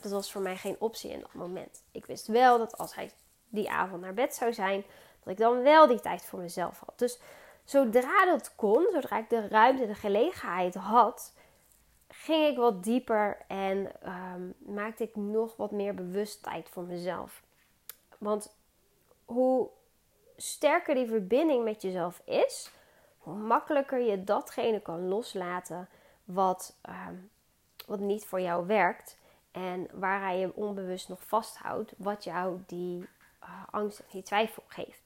Dat 0.00 0.12
was 0.12 0.32
voor 0.32 0.42
mij 0.42 0.56
geen 0.56 0.76
optie 0.78 1.10
in 1.10 1.20
dat 1.20 1.32
moment. 1.32 1.82
Ik 1.90 2.06
wist 2.06 2.26
wel 2.26 2.58
dat 2.58 2.78
als 2.78 2.94
hij 2.94 3.10
die 3.48 3.70
avond 3.70 4.00
naar 4.00 4.14
bed 4.14 4.34
zou 4.34 4.52
zijn, 4.52 4.84
dat 5.22 5.32
ik 5.32 5.38
dan 5.38 5.62
wel 5.62 5.86
die 5.86 6.00
tijd 6.00 6.24
voor 6.24 6.38
mezelf 6.38 6.82
had. 6.86 6.98
Dus 6.98 7.18
zodra 7.64 8.24
dat 8.24 8.54
kon, 8.54 8.88
zodra 8.92 9.18
ik 9.18 9.30
de 9.30 9.48
ruimte, 9.48 9.86
de 9.86 9.94
gelegenheid 9.94 10.74
had, 10.74 11.32
ging 12.08 12.46
ik 12.46 12.56
wat 12.56 12.84
dieper 12.84 13.38
en 13.48 13.92
um, 14.04 14.54
maakte 14.58 15.04
ik 15.04 15.16
nog 15.16 15.56
wat 15.56 15.70
meer 15.70 15.94
bewust 15.94 16.42
tijd 16.42 16.68
voor 16.68 16.82
mezelf. 16.82 17.42
Want 18.18 18.54
hoe 19.24 19.68
sterker 20.36 20.94
die 20.94 21.08
verbinding 21.08 21.64
met 21.64 21.82
jezelf 21.82 22.22
is, 22.24 22.70
hoe 23.18 23.34
makkelijker 23.34 23.98
je 23.98 24.24
datgene 24.24 24.80
kan 24.80 25.08
loslaten 25.08 25.88
wat, 26.24 26.76
um, 26.88 27.30
wat 27.86 27.98
niet 27.98 28.24
voor 28.24 28.40
jou 28.40 28.66
werkt. 28.66 29.18
En 29.50 29.88
waar 29.92 30.20
hij 30.20 30.38
je 30.38 30.54
onbewust 30.54 31.08
nog 31.08 31.22
vasthoudt, 31.22 31.92
wat 31.96 32.24
jou 32.24 32.58
die 32.66 33.08
uh, 33.42 33.48
angst 33.70 33.98
en 33.98 34.06
die 34.10 34.22
twijfel 34.22 34.62
geeft. 34.66 35.02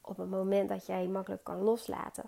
Op 0.00 0.16
het 0.16 0.30
moment 0.30 0.68
dat 0.68 0.86
jij 0.86 1.06
makkelijk 1.06 1.44
kan 1.44 1.62
loslaten 1.62 2.24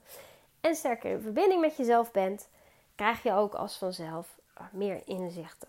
en 0.61 0.74
sterker 0.74 1.11
in 1.11 1.20
verbinding 1.20 1.61
met 1.61 1.76
jezelf 1.76 2.11
bent, 2.11 2.48
krijg 2.94 3.22
je 3.22 3.33
ook 3.33 3.54
als 3.54 3.76
vanzelf 3.76 4.38
uh, 4.59 4.64
meer 4.72 5.02
inzichten. 5.04 5.68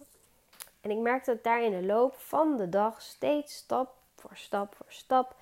En 0.81 0.91
ik 0.91 0.97
merkte 0.97 1.31
dat 1.33 1.43
daar 1.43 1.63
in 1.63 1.71
de 1.71 1.85
loop 1.85 2.15
van 2.15 2.57
de 2.57 2.69
dag 2.69 3.01
steeds 3.01 3.55
stap 3.55 3.95
voor 4.15 4.31
stap 4.33 4.75
voor 4.75 4.85
stap 4.91 5.35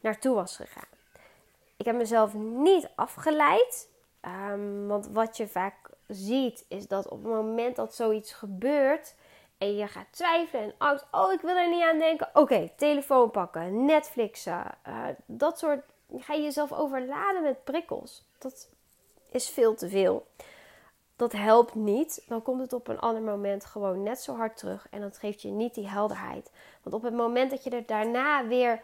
naartoe 0.00 0.34
was 0.34 0.56
gegaan. 0.56 0.88
Ik 1.76 1.86
heb 1.86 1.96
mezelf 1.96 2.34
niet 2.34 2.88
afgeleid, 2.94 3.88
um, 4.50 4.86
want 4.86 5.06
wat 5.06 5.36
je 5.36 5.48
vaak 5.48 5.90
ziet, 6.06 6.64
is 6.68 6.86
dat 6.86 7.08
op 7.08 7.22
het 7.22 7.32
moment 7.32 7.76
dat 7.76 7.94
zoiets 7.94 8.32
gebeurt 8.32 9.14
en 9.60 9.76
je 9.76 9.86
gaat 9.86 10.06
twijfelen 10.10 10.64
en 10.64 10.74
angst, 10.78 11.06
oh 11.10 11.32
ik 11.32 11.40
wil 11.40 11.56
er 11.56 11.68
niet 11.68 11.82
aan 11.82 11.98
denken, 11.98 12.28
oké, 12.34 12.70
telefoon 12.76 13.30
pakken, 13.30 13.84
Netflixen, 13.84 14.64
uh, 14.88 15.04
dat 15.26 15.58
soort, 15.58 15.84
ga 16.16 16.34
je 16.34 16.42
jezelf 16.42 16.72
overladen 16.72 17.42
met 17.42 17.64
prikkels. 17.64 18.24
Dat 18.38 18.68
is 19.30 19.48
veel 19.48 19.74
te 19.74 19.88
veel. 19.88 20.26
Dat 21.16 21.32
helpt 21.32 21.74
niet. 21.74 22.24
Dan 22.28 22.42
komt 22.42 22.60
het 22.60 22.72
op 22.72 22.88
een 22.88 22.98
ander 22.98 23.22
moment 23.22 23.64
gewoon 23.64 24.02
net 24.02 24.20
zo 24.20 24.36
hard 24.36 24.56
terug. 24.56 24.86
En 24.90 25.00
dat 25.00 25.18
geeft 25.18 25.42
je 25.42 25.48
niet 25.48 25.74
die 25.74 25.88
helderheid. 25.88 26.50
Want 26.82 26.94
op 26.94 27.02
het 27.02 27.14
moment 27.14 27.50
dat 27.50 27.64
je 27.64 27.70
er 27.70 27.86
daarna 27.86 28.46
weer 28.46 28.82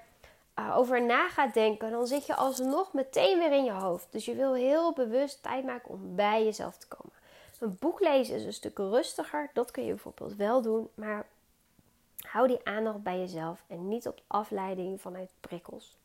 uh, 0.59 0.79
over 0.79 1.03
na 1.03 1.29
gaat 1.29 1.55
denken, 1.55 1.91
dan 1.91 2.07
zit 2.07 2.27
je 2.27 2.35
alsnog 2.35 2.93
meteen 2.93 3.39
weer 3.39 3.53
in 3.53 3.65
je 3.65 3.73
hoofd. 3.73 4.07
Dus 4.11 4.25
je 4.25 4.35
wil 4.35 4.55
heel 4.55 4.93
bewust 4.93 5.43
tijd 5.43 5.65
maken 5.65 5.91
om 5.91 6.15
bij 6.15 6.45
jezelf 6.45 6.77
te 6.77 6.89
komen. 6.89 7.16
Een 7.61 7.77
boek 7.81 8.01
lezen 8.01 8.37
is 8.37 8.45
een 8.45 8.53
stuk 8.53 8.79
rustiger. 8.79 9.51
Dat 9.53 9.71
kun 9.71 9.85
je 9.85 9.91
bijvoorbeeld 9.91 10.37
wel 10.37 10.63
doen. 10.63 10.89
Maar 10.95 11.27
hou 12.21 12.47
die 12.47 12.65
aandacht 12.65 13.03
bij 13.03 13.19
jezelf 13.19 13.65
en 13.67 13.89
niet 13.89 14.07
op 14.07 14.21
afleiding 14.27 15.01
vanuit 15.01 15.31
prikkels. 15.41 15.97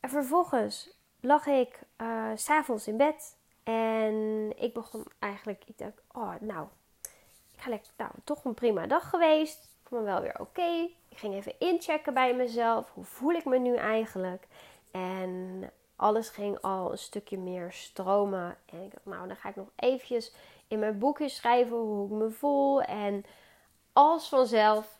En 0.00 0.10
vervolgens 0.10 0.90
lag 1.20 1.46
ik 1.46 1.80
uh, 1.96 2.30
s'avonds 2.34 2.88
in 2.88 2.96
bed. 2.96 3.36
En 3.62 4.52
ik 4.56 4.74
begon 4.74 5.04
eigenlijk, 5.18 5.62
ik 5.66 5.78
dacht, 5.78 6.02
oh 6.12 6.34
nou, 6.40 6.66
ik 7.54 7.60
ga 7.60 7.70
lekker, 7.70 7.92
nou, 7.96 8.10
toch 8.24 8.44
een 8.44 8.54
prima 8.54 8.86
dag 8.86 9.10
geweest. 9.10 9.64
Ik 9.64 9.88
voel 9.88 9.98
me 9.98 10.04
wel 10.04 10.20
weer 10.20 10.40
oké. 10.40 10.88
Ik 11.08 11.18
ging 11.18 11.34
even 11.34 11.54
inchecken 11.58 12.14
bij 12.14 12.34
mezelf. 12.34 12.90
Hoe 12.94 13.04
voel 13.04 13.32
ik 13.32 13.44
me 13.44 13.58
nu 13.58 13.76
eigenlijk? 13.76 14.46
En 14.90 15.70
alles 15.98 16.28
ging 16.28 16.60
al 16.60 16.90
een 16.90 16.98
stukje 16.98 17.38
meer 17.38 17.72
stromen. 17.72 18.56
En 18.66 18.82
ik 18.82 18.92
dacht, 18.92 19.06
nou, 19.06 19.26
dan 19.26 19.36
ga 19.36 19.48
ik 19.48 19.56
nog 19.56 19.68
eventjes 19.76 20.32
in 20.68 20.78
mijn 20.78 20.98
boekje 20.98 21.28
schrijven 21.28 21.76
hoe 21.76 22.06
ik 22.06 22.12
me 22.12 22.30
voel. 22.30 22.82
En 22.82 23.24
als 23.92 24.28
vanzelf 24.28 24.98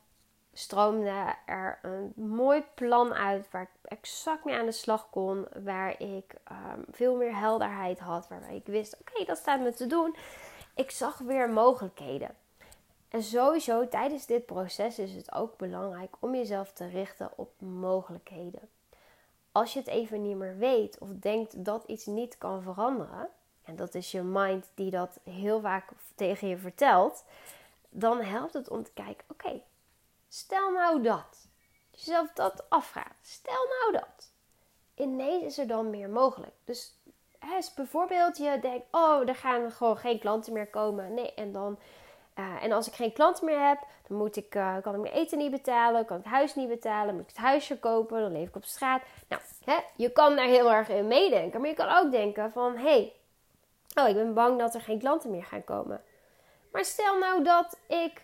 stroomde 0.53 1.35
er 1.47 1.79
een 1.83 2.13
mooi 2.17 2.65
plan 2.75 3.15
uit 3.15 3.51
waar 3.51 3.63
ik 3.63 3.91
exact 3.91 4.45
mee 4.45 4.55
aan 4.55 4.67
de 4.67 4.73
slag 4.73 5.11
kon. 5.11 5.47
Waar 5.65 6.01
ik 6.01 6.35
um, 6.51 6.85
veel 6.91 7.17
meer 7.17 7.37
helderheid 7.37 7.99
had. 7.99 8.29
Waarbij 8.29 8.57
ik 8.57 8.67
wist, 8.67 8.97
oké, 9.01 9.25
dat 9.25 9.39
staat 9.39 9.61
me 9.61 9.73
te 9.73 9.87
doen. 9.87 10.17
Ik 10.75 10.91
zag 10.91 11.19
weer 11.19 11.51
mogelijkheden. 11.51 12.37
En 13.09 13.23
sowieso 13.23 13.89
tijdens 13.89 14.27
dit 14.27 14.47
proces 14.47 14.99
is 14.99 15.15
het 15.15 15.33
ook 15.33 15.57
belangrijk 15.57 16.17
om 16.19 16.35
jezelf 16.35 16.73
te 16.73 16.87
richten 16.87 17.31
op 17.37 17.61
mogelijkheden 17.61 18.69
als 19.59 19.73
je 19.73 19.79
het 19.79 19.89
even 19.89 20.23
niet 20.23 20.37
meer 20.37 20.57
weet 20.57 20.99
of 20.99 21.09
denkt 21.13 21.65
dat 21.65 21.85
iets 21.87 22.07
niet 22.07 22.39
kan 22.39 22.63
veranderen, 22.63 23.29
en 23.65 23.77
dat 23.77 23.95
is 23.95 24.11
je 24.11 24.23
mind 24.23 24.71
die 24.75 24.91
dat 24.91 25.19
heel 25.23 25.61
vaak 25.61 25.89
tegen 26.15 26.49
je 26.49 26.59
vertelt, 26.59 27.25
dan 27.89 28.21
helpt 28.21 28.53
het 28.53 28.69
om 28.69 28.83
te 28.83 28.91
kijken: 28.95 29.25
oké, 29.29 29.61
stel 30.29 30.71
nou 30.73 31.03
dat. 31.03 31.47
Jezelf 31.91 32.33
dat 32.33 32.65
afvraagt. 32.69 33.27
Stel 33.27 33.67
nou 33.81 33.93
dat. 33.93 34.31
Ineens 34.95 35.45
is 35.45 35.59
er 35.59 35.67
dan 35.67 35.91
meer 35.91 36.09
mogelijk. 36.09 36.55
Dus 36.65 36.95
hè, 37.39 37.59
bijvoorbeeld 37.77 38.37
je 38.37 38.59
denkt: 38.61 38.87
oh, 38.91 39.29
er 39.29 39.37
gaan 39.37 39.73
gewoon 39.73 39.99
geen 39.99 40.19
klanten 40.19 40.53
meer 40.53 40.69
komen. 40.69 41.15
Nee, 41.15 41.35
en 41.35 41.53
dan 41.53 41.79
uh, 42.39 42.63
en 42.63 42.73
als 42.73 42.87
ik 42.87 42.95
geen 42.95 43.13
klanten 43.13 43.45
meer 43.45 43.67
heb, 43.67 43.79
dan 44.09 44.17
moet 44.17 44.37
ik, 44.37 44.55
uh, 44.55 44.77
kan 44.83 44.95
ik 44.95 45.01
mijn 45.01 45.15
eten 45.15 45.39
niet 45.39 45.51
betalen, 45.51 46.05
kan 46.05 46.17
ik 46.19 46.25
het 46.25 46.33
huis 46.33 46.55
niet 46.55 46.69
betalen, 46.69 47.15
moet 47.15 47.23
ik 47.23 47.29
het 47.29 47.45
huisje 47.45 47.79
kopen, 47.79 48.21
dan 48.21 48.33
leef 48.33 48.49
ik 48.49 48.57
op 48.57 48.65
straat. 48.65 49.03
Nou, 49.29 49.43
hè, 49.65 49.77
je 49.97 50.13
kan 50.13 50.37
daar 50.37 50.47
heel 50.47 50.73
erg 50.73 50.89
in 50.89 51.07
meedenken, 51.07 51.61
maar 51.61 51.69
je 51.69 51.75
kan 51.75 51.97
ook 51.97 52.11
denken 52.11 52.53
van, 52.53 52.77
hé, 52.77 52.83
hey, 52.83 53.13
oh, 53.95 54.09
ik 54.09 54.15
ben 54.15 54.35
bang 54.35 54.59
dat 54.59 54.75
er 54.75 54.81
geen 54.81 54.99
klanten 54.99 55.31
meer 55.31 55.45
gaan 55.45 55.65
komen. 55.65 56.03
Maar 56.73 56.85
stel 56.85 57.19
nou 57.19 57.45
dat 57.45 57.79
ik 57.87 58.23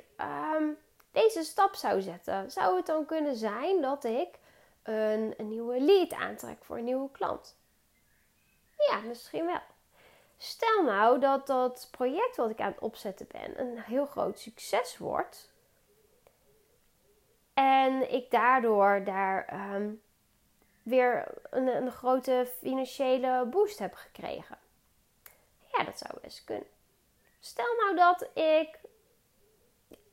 um, 0.57 0.77
deze 1.11 1.43
stap 1.43 1.75
zou 1.75 2.01
zetten, 2.01 2.51
zou 2.51 2.77
het 2.77 2.87
dan 2.87 3.07
kunnen 3.07 3.37
zijn 3.37 3.81
dat 3.81 4.05
ik 4.05 4.29
een, 4.83 5.35
een 5.37 5.49
nieuwe 5.49 5.81
lead 5.81 6.13
aantrek 6.13 6.65
voor 6.65 6.77
een 6.77 6.85
nieuwe 6.85 7.11
klant? 7.11 7.57
Ja, 8.77 8.99
misschien 8.99 9.47
wel. 9.47 9.61
Stel 10.37 10.83
nou 10.83 11.21
dat 11.21 11.47
dat 11.47 11.89
project 11.91 12.37
wat 12.37 12.51
ik 12.51 12.61
aan 12.61 12.71
het 12.71 12.81
opzetten 12.81 13.27
ben 13.33 13.61
een 13.61 13.79
heel 13.79 14.07
groot 14.07 14.39
succes 14.39 14.99
wordt. 14.99 15.53
En 17.55 18.13
ik 18.13 18.31
daardoor 18.31 19.05
daar 19.05 19.73
um, 19.75 20.03
weer 20.83 21.29
een, 21.51 21.67
een 21.67 21.91
grote 21.91 22.51
financiële 22.59 23.47
boost 23.51 23.79
heb 23.79 23.95
gekregen. 23.95 24.59
Ja, 25.73 25.85
dat 25.85 25.99
zou 25.99 26.21
best 26.23 26.45
kunnen. 26.45 26.69
Stel 27.41 27.75
nou 27.77 27.97
dat 27.97 28.29
ik 28.37 28.79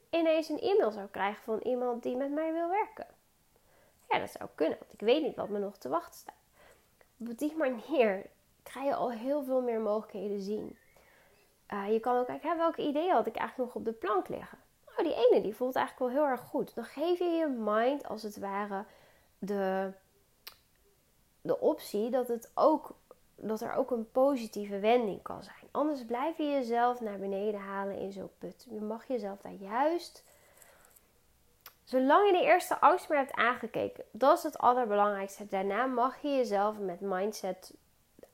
ineens 0.10 0.50
een 0.50 0.60
e-mail 0.60 0.92
zou 0.92 1.08
krijgen 1.08 1.44
van 1.44 1.60
iemand 1.60 2.04
die 2.04 2.16
met 2.16 2.32
mij 2.32 2.54
wil 2.54 2.70
werken. 2.70 3.08
Ja, 4.10 4.20
dat 4.20 4.32
zou 4.32 4.50
kunnen, 4.56 4.78
want 4.80 4.94
ik 4.94 5.00
weet 5.00 5.22
niet 5.22 5.36
wat 5.36 5.50
me 5.50 5.60
nog 5.60 5.78
te 5.78 5.90
wachten 5.90 6.20
staat. 6.20 6.36
Op 7.18 7.38
die 7.38 7.56
manier 7.56 8.26
ga 8.64 8.84
je 8.84 8.96
al 8.96 9.12
heel 9.12 9.44
veel 9.44 9.62
meer 9.62 9.80
mogelijkheden 9.80 10.42
zien. 10.42 10.78
Uh, 11.74 11.92
je 11.92 12.00
kan 12.00 12.18
ook 12.18 12.26
kijken, 12.26 12.58
welke 12.58 12.82
ideeën 12.82 13.14
had 13.14 13.28
ik 13.28 13.36
eigenlijk 13.36 13.74
nog 13.74 13.84
op 13.84 13.86
de 13.86 14.00
plank 14.00 14.28
liggen? 14.28 14.58
Oh, 14.86 14.98
die 14.98 15.28
ene 15.30 15.42
die 15.42 15.56
voelt 15.56 15.76
eigenlijk 15.76 16.14
wel 16.14 16.24
heel 16.24 16.32
erg 16.32 16.42
goed. 16.42 16.76
Dan 16.76 16.84
geef 16.84 17.20
je 17.20 17.26
je 17.26 17.48
mind 17.48 18.08
als 18.08 18.24
het 18.24 18.38
ware 18.38 18.86
de, 19.40 19.92
de 21.42 21.60
optie 21.60 22.10
dat, 22.10 22.28
het 22.28 22.52
ook, 22.54 22.96
dat 23.36 23.62
er 23.62 23.74
ook 23.74 23.92
een 23.92 24.12
positieve 24.12 24.80
wending 24.80 25.22
kan 25.22 25.44
zijn. 25.44 25.68
Anders 25.72 26.06
blijf 26.06 26.38
je 26.38 26.52
jezelf 26.52 27.02
naar 27.02 27.20
beneden 27.20 27.60
halen 27.60 27.98
in 27.98 28.12
zo'n 28.12 28.32
put. 28.38 28.68
Je 28.70 28.82
mag 28.82 29.08
jezelf 29.08 29.42
daar 29.42 29.54
juist 29.54 30.24
Zolang 31.92 32.26
je 32.26 32.34
de 32.34 32.44
eerste 32.44 32.80
angst 32.80 33.10
meer 33.10 33.18
hebt 33.18 33.34
aangekeken, 33.34 34.04
dat 34.12 34.38
is 34.38 34.44
het 34.44 34.58
allerbelangrijkste. 34.58 35.48
Daarna 35.48 35.86
mag 35.86 36.22
je 36.22 36.30
jezelf 36.30 36.80
met 36.80 37.02
mindset, 37.02 37.74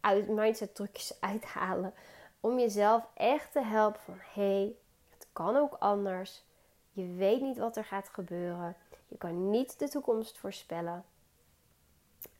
uit, 0.08 0.28
mindset 0.28 0.76
trucjes 0.76 1.22
uithalen. 1.22 1.94
Om 2.40 2.60
jezelf 2.60 3.08
echt 3.14 3.52
te 3.52 3.62
helpen 3.62 4.02
van 4.02 4.18
hé, 4.34 4.42
hey, 4.42 4.76
het 5.10 5.28
kan 5.34 5.56
ook 5.56 5.76
anders. 5.80 6.44
Je 6.92 7.14
weet 7.14 7.42
niet 7.42 7.58
wat 7.58 7.78
er 7.78 7.84
gaat 7.84 8.10
gebeuren. 8.10 8.76
Je 9.08 9.18
kan 9.18 9.50
niet 9.50 9.80
de 9.80 9.90
toekomst 9.90 10.38
voorspellen. 10.38 11.06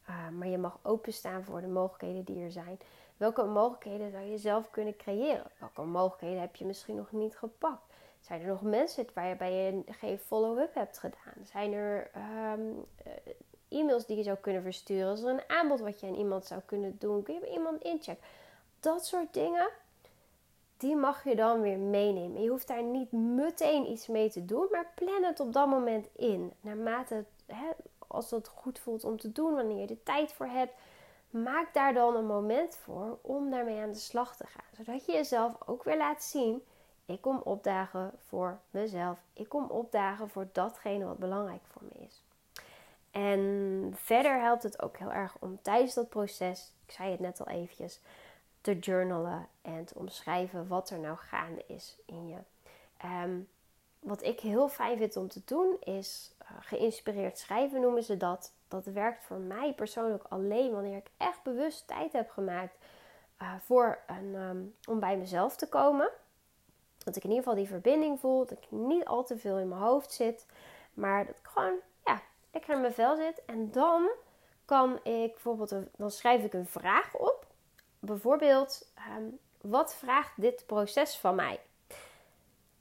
Uh, 0.10 0.30
maar 0.30 0.48
je 0.48 0.58
mag 0.58 0.80
openstaan 0.82 1.44
voor 1.44 1.62
de 1.62 1.68
mogelijkheden 1.68 2.24
die 2.24 2.44
er 2.44 2.52
zijn. 2.52 2.80
Welke 3.18 3.44
mogelijkheden 3.44 4.12
zou 4.12 4.24
je 4.24 4.38
zelf 4.38 4.70
kunnen 4.70 4.98
creëren? 4.98 5.52
Welke 5.60 5.82
mogelijkheden 5.82 6.42
heb 6.42 6.56
je 6.56 6.66
misschien 6.66 6.96
nog 6.96 7.12
niet 7.12 7.38
gepakt? 7.38 7.94
Zijn 8.20 8.42
er 8.42 8.48
nog 8.48 8.62
mensen 8.62 9.06
waarbij 9.14 9.54
je 9.54 9.84
geen 9.86 10.20
follow-up 10.20 10.74
hebt 10.74 10.98
gedaan? 10.98 11.46
Zijn 11.46 11.74
er 11.74 12.10
ehm, 12.14 12.62
eh, 13.04 13.12
e-mails 13.70 14.06
die 14.06 14.18
je 14.18 14.24
zou 14.24 14.38
kunnen 14.38 14.62
versturen? 14.62 15.14
Is 15.14 15.22
er 15.22 15.30
een 15.30 15.50
aanbod 15.50 15.80
wat 15.80 16.00
je 16.00 16.08
aan 16.08 16.16
iemand 16.16 16.46
zou 16.46 16.62
kunnen 16.66 16.96
doen? 17.00 17.24
Kun 17.24 17.34
je 17.34 17.52
iemand 17.52 17.82
inchecken? 17.82 18.26
Dat 18.80 19.06
soort 19.06 19.34
dingen, 19.34 19.70
die 20.78 20.96
mag 20.96 21.24
je 21.24 21.36
dan 21.36 21.62
weer 21.62 21.78
meenemen. 21.78 22.42
Je 22.42 22.50
hoeft 22.50 22.68
daar 22.68 22.84
niet 22.84 23.12
meteen 23.12 23.92
iets 23.92 24.08
mee 24.08 24.30
te 24.30 24.46
doen, 24.46 24.68
maar 24.72 24.92
plan 24.96 25.24
het 25.24 25.40
op 25.40 25.54
dat 25.54 25.68
moment 25.68 26.08
in. 26.16 26.54
Naarmate, 26.62 27.24
hè, 27.46 27.70
als 28.08 28.30
dat 28.30 28.48
goed 28.48 28.80
voelt 28.80 29.04
om 29.04 29.18
te 29.20 29.32
doen, 29.32 29.54
wanneer 29.54 29.82
je 29.82 29.88
er 29.88 30.04
tijd 30.04 30.32
voor 30.32 30.48
hebt, 30.48 30.74
maak 31.30 31.74
daar 31.74 31.94
dan 31.94 32.16
een 32.16 32.26
moment 32.26 32.76
voor 32.76 33.18
om 33.22 33.50
daarmee 33.50 33.82
aan 33.82 33.92
de 33.92 33.98
slag 33.98 34.36
te 34.36 34.48
gaan. 34.48 34.86
Zodat 34.86 35.06
je 35.06 35.12
jezelf 35.12 35.56
ook 35.66 35.84
weer 35.84 35.98
laat 35.98 36.24
zien 36.24 36.62
ik 37.08 37.22
kom 37.22 37.42
opdagen 37.44 38.12
voor 38.26 38.60
mezelf. 38.70 39.20
Ik 39.34 39.50
kom 39.50 39.70
opdagen 39.70 40.30
voor 40.30 40.48
datgene 40.52 41.06
wat 41.06 41.18
belangrijk 41.18 41.62
voor 41.66 41.82
me 41.84 42.06
is. 42.06 42.24
En 43.12 43.94
verder 43.96 44.42
helpt 44.42 44.64
het 44.64 44.82
ook 44.82 44.98
heel 44.98 45.12
erg 45.12 45.36
om 45.40 45.60
tijdens 45.62 45.94
dat 45.94 46.10
proces, 46.10 46.74
ik 46.86 46.92
zei 46.92 47.12
het 47.12 47.20
net 47.20 47.40
al 47.40 47.48
eventjes, 47.48 48.00
te 48.62 48.80
journalen 48.80 49.48
en 49.62 49.86
te 49.86 49.96
omschrijven 49.96 50.68
wat 50.68 50.90
er 50.90 51.00
nou 51.00 51.18
gaande 51.18 51.64
is 51.68 51.98
in 52.06 52.28
je. 52.28 52.38
Ehm, 52.98 53.40
wat 54.00 54.24
ik 54.24 54.40
heel 54.40 54.70
fijn 54.70 54.98
vind 54.98 55.16
om 55.16 55.28
te 55.28 55.42
doen 55.46 55.78
is 55.80 56.36
uh, 56.42 56.48
geïnspireerd 56.60 57.38
schrijven 57.38 57.82
noemen 57.82 58.04
ze 58.04 58.18
dat. 58.18 58.54
Dat 58.68 58.86
werkt 58.86 59.24
voor 59.24 59.38
mij 59.38 59.74
persoonlijk 59.74 60.24
alleen 60.30 60.72
wanneer 60.72 60.98
ik 60.98 61.10
echt 61.18 61.44
bewust 61.44 61.88
tijd 61.88 62.14
heb 62.14 62.30
gemaakt 62.30 62.78
uh, 63.42 63.54
voor 63.60 64.00
een, 64.08 64.36
um, 64.36 64.76
om 64.88 65.00
bij 65.00 65.18
mezelf 65.18 65.56
te 65.56 65.70
komen. 65.70 66.10
Dat 66.98 67.16
ik 67.16 67.24
in 67.24 67.30
ieder 67.30 67.44
geval 67.44 67.60
die 67.60 67.68
verbinding 67.68 68.20
voel. 68.20 68.46
Dat 68.46 68.58
ik 68.58 68.72
niet 68.72 69.06
al 69.06 69.24
te 69.24 69.38
veel 69.38 69.58
in 69.58 69.68
mijn 69.68 69.82
hoofd 69.82 70.12
zit. 70.12 70.46
Maar 70.94 71.26
dat 71.26 71.38
ik 71.38 71.48
gewoon 71.48 71.80
lekker 72.58 72.76
in 72.76 72.82
mijn 72.82 72.94
vel 72.94 73.16
zit. 73.16 73.46
En 73.46 73.72
dan 73.72 74.10
kan 74.66 74.96
ik 75.04 75.32
bijvoorbeeld, 75.32 75.76
dan 75.98 76.12
schrijf 76.12 76.44
ik 76.44 76.54
een 76.54 76.68
vraag 76.68 77.16
op. 77.16 77.46
Bijvoorbeeld, 78.00 78.92
ehm, 78.96 79.24
wat 79.62 79.96
vraagt 79.96 80.42
dit 80.42 80.64
proces 80.66 81.18
van 81.18 81.36
mij? 81.36 81.60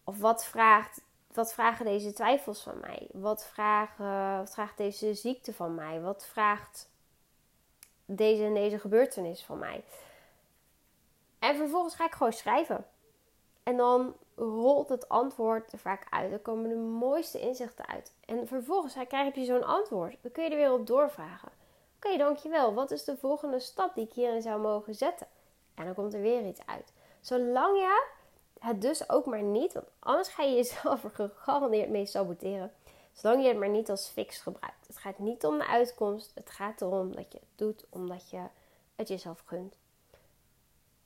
Of 0.05 0.19
wat, 0.19 0.45
vraagt, 0.45 1.01
wat 1.33 1.53
vragen 1.53 1.85
deze 1.85 2.12
twijfels 2.12 2.62
van 2.62 2.81
mij? 2.81 3.09
Wat, 3.12 3.47
vragen, 3.47 4.39
wat 4.39 4.53
vraagt 4.55 4.77
deze 4.77 5.15
ziekte 5.15 5.55
van 5.55 5.75
mij? 5.75 6.01
Wat 6.01 6.27
vraagt 6.27 6.89
deze 8.05 8.45
en 8.45 8.55
deze 8.55 8.79
gebeurtenis 8.79 9.45
van 9.45 9.59
mij? 9.59 9.85
En 11.39 11.57
vervolgens 11.57 11.95
ga 11.95 12.05
ik 12.05 12.12
gewoon 12.12 12.33
schrijven. 12.33 12.87
En 13.62 13.77
dan 13.77 14.15
rolt 14.37 14.88
het 14.88 15.09
antwoord 15.09 15.72
er 15.72 15.79
vaak 15.79 16.07
uit. 16.11 16.33
Er 16.33 16.38
komen 16.38 16.68
de 16.68 16.77
mooiste 16.77 17.40
inzichten 17.40 17.87
uit. 17.87 18.12
En 18.25 18.46
vervolgens 18.46 18.94
krijg 19.09 19.35
je 19.35 19.44
zo'n 19.44 19.64
antwoord. 19.64 20.16
Dan 20.20 20.33
kun 20.33 20.44
je 20.44 20.51
er 20.51 20.57
weer 20.57 20.72
op 20.72 20.87
doorvragen. 20.87 21.53
Oké, 21.96 22.16
dankjewel. 22.16 22.75
Wat 22.75 22.90
is 22.90 23.05
de 23.05 23.16
volgende 23.16 23.61
stap 23.61 23.94
die 23.94 24.05
ik 24.05 24.12
hierin 24.12 24.42
zou 24.42 24.61
mogen 24.61 24.94
zetten? 24.94 25.27
En 25.75 25.85
dan 25.85 25.94
komt 25.94 26.14
er 26.14 26.20
weer 26.20 26.46
iets 26.46 26.66
uit. 26.66 26.92
Zolang 27.20 27.77
je 27.77 28.07
het 28.59 28.83
dus 28.83 29.11
ook 29.11 29.27
maar 29.27 29.42
niet, 29.42 29.72
want 29.72 29.87
anders 29.99 30.29
ga 30.29 30.42
je 30.42 30.55
jezelf 30.55 31.05
er 31.05 31.11
gegarandeerd 31.11 31.90
mee 31.90 32.07
saboteren. 32.07 32.72
Zolang 33.12 33.42
je 33.42 33.49
het 33.49 33.59
maar 33.59 33.68
niet 33.68 33.90
als 33.90 34.09
fix 34.09 34.38
gebruikt. 34.38 34.87
Het 34.87 34.99
gaat 34.99 35.18
niet 35.18 35.44
om 35.44 35.59
de 35.59 35.66
uitkomst. 35.66 36.33
Het 36.35 36.51
gaat 36.51 36.81
erom 36.81 37.14
dat 37.14 37.33
je 37.33 37.38
het 37.38 37.49
doet 37.59 37.85
omdat 37.90 38.31
je 38.31 38.42
het 38.96 39.09
jezelf 39.09 39.42
gunt 39.44 39.77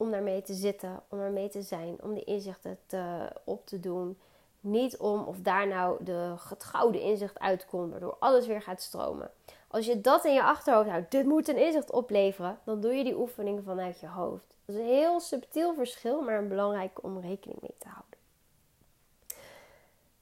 om 0.00 0.10
daarmee 0.10 0.42
te 0.42 0.54
zitten, 0.54 1.02
om 1.08 1.20
ermee 1.20 1.48
te 1.48 1.62
zijn, 1.62 1.96
om 2.02 2.14
die 2.14 2.24
inzichten 2.24 2.78
te, 2.86 3.32
op 3.44 3.66
te 3.66 3.80
doen. 3.80 4.18
Niet 4.60 4.96
om 4.96 5.24
of 5.24 5.36
daar 5.40 5.66
nou 5.66 6.04
de, 6.04 6.34
het 6.48 6.64
gouden 6.64 7.00
inzicht 7.00 7.38
uitkomt, 7.38 7.90
waardoor 7.90 8.16
alles 8.18 8.46
weer 8.46 8.62
gaat 8.62 8.82
stromen. 8.82 9.30
Als 9.68 9.86
je 9.86 10.00
dat 10.00 10.24
in 10.24 10.34
je 10.34 10.42
achterhoofd 10.42 10.88
houdt, 10.88 11.10
dit 11.10 11.26
moet 11.26 11.48
een 11.48 11.66
inzicht 11.66 11.92
opleveren, 11.92 12.58
dan 12.64 12.80
doe 12.80 12.94
je 12.94 13.04
die 13.04 13.18
oefening 13.18 13.62
vanuit 13.64 14.00
je 14.00 14.08
hoofd. 14.08 14.56
Dat 14.64 14.76
is 14.76 14.80
een 14.80 14.88
heel 14.88 15.20
subtiel 15.20 15.74
verschil, 15.74 16.22
maar 16.22 16.38
een 16.38 16.48
belangrijk 16.48 17.02
om 17.02 17.20
rekening 17.20 17.60
mee 17.60 17.74
te 17.78 17.88
houden. 17.88 18.18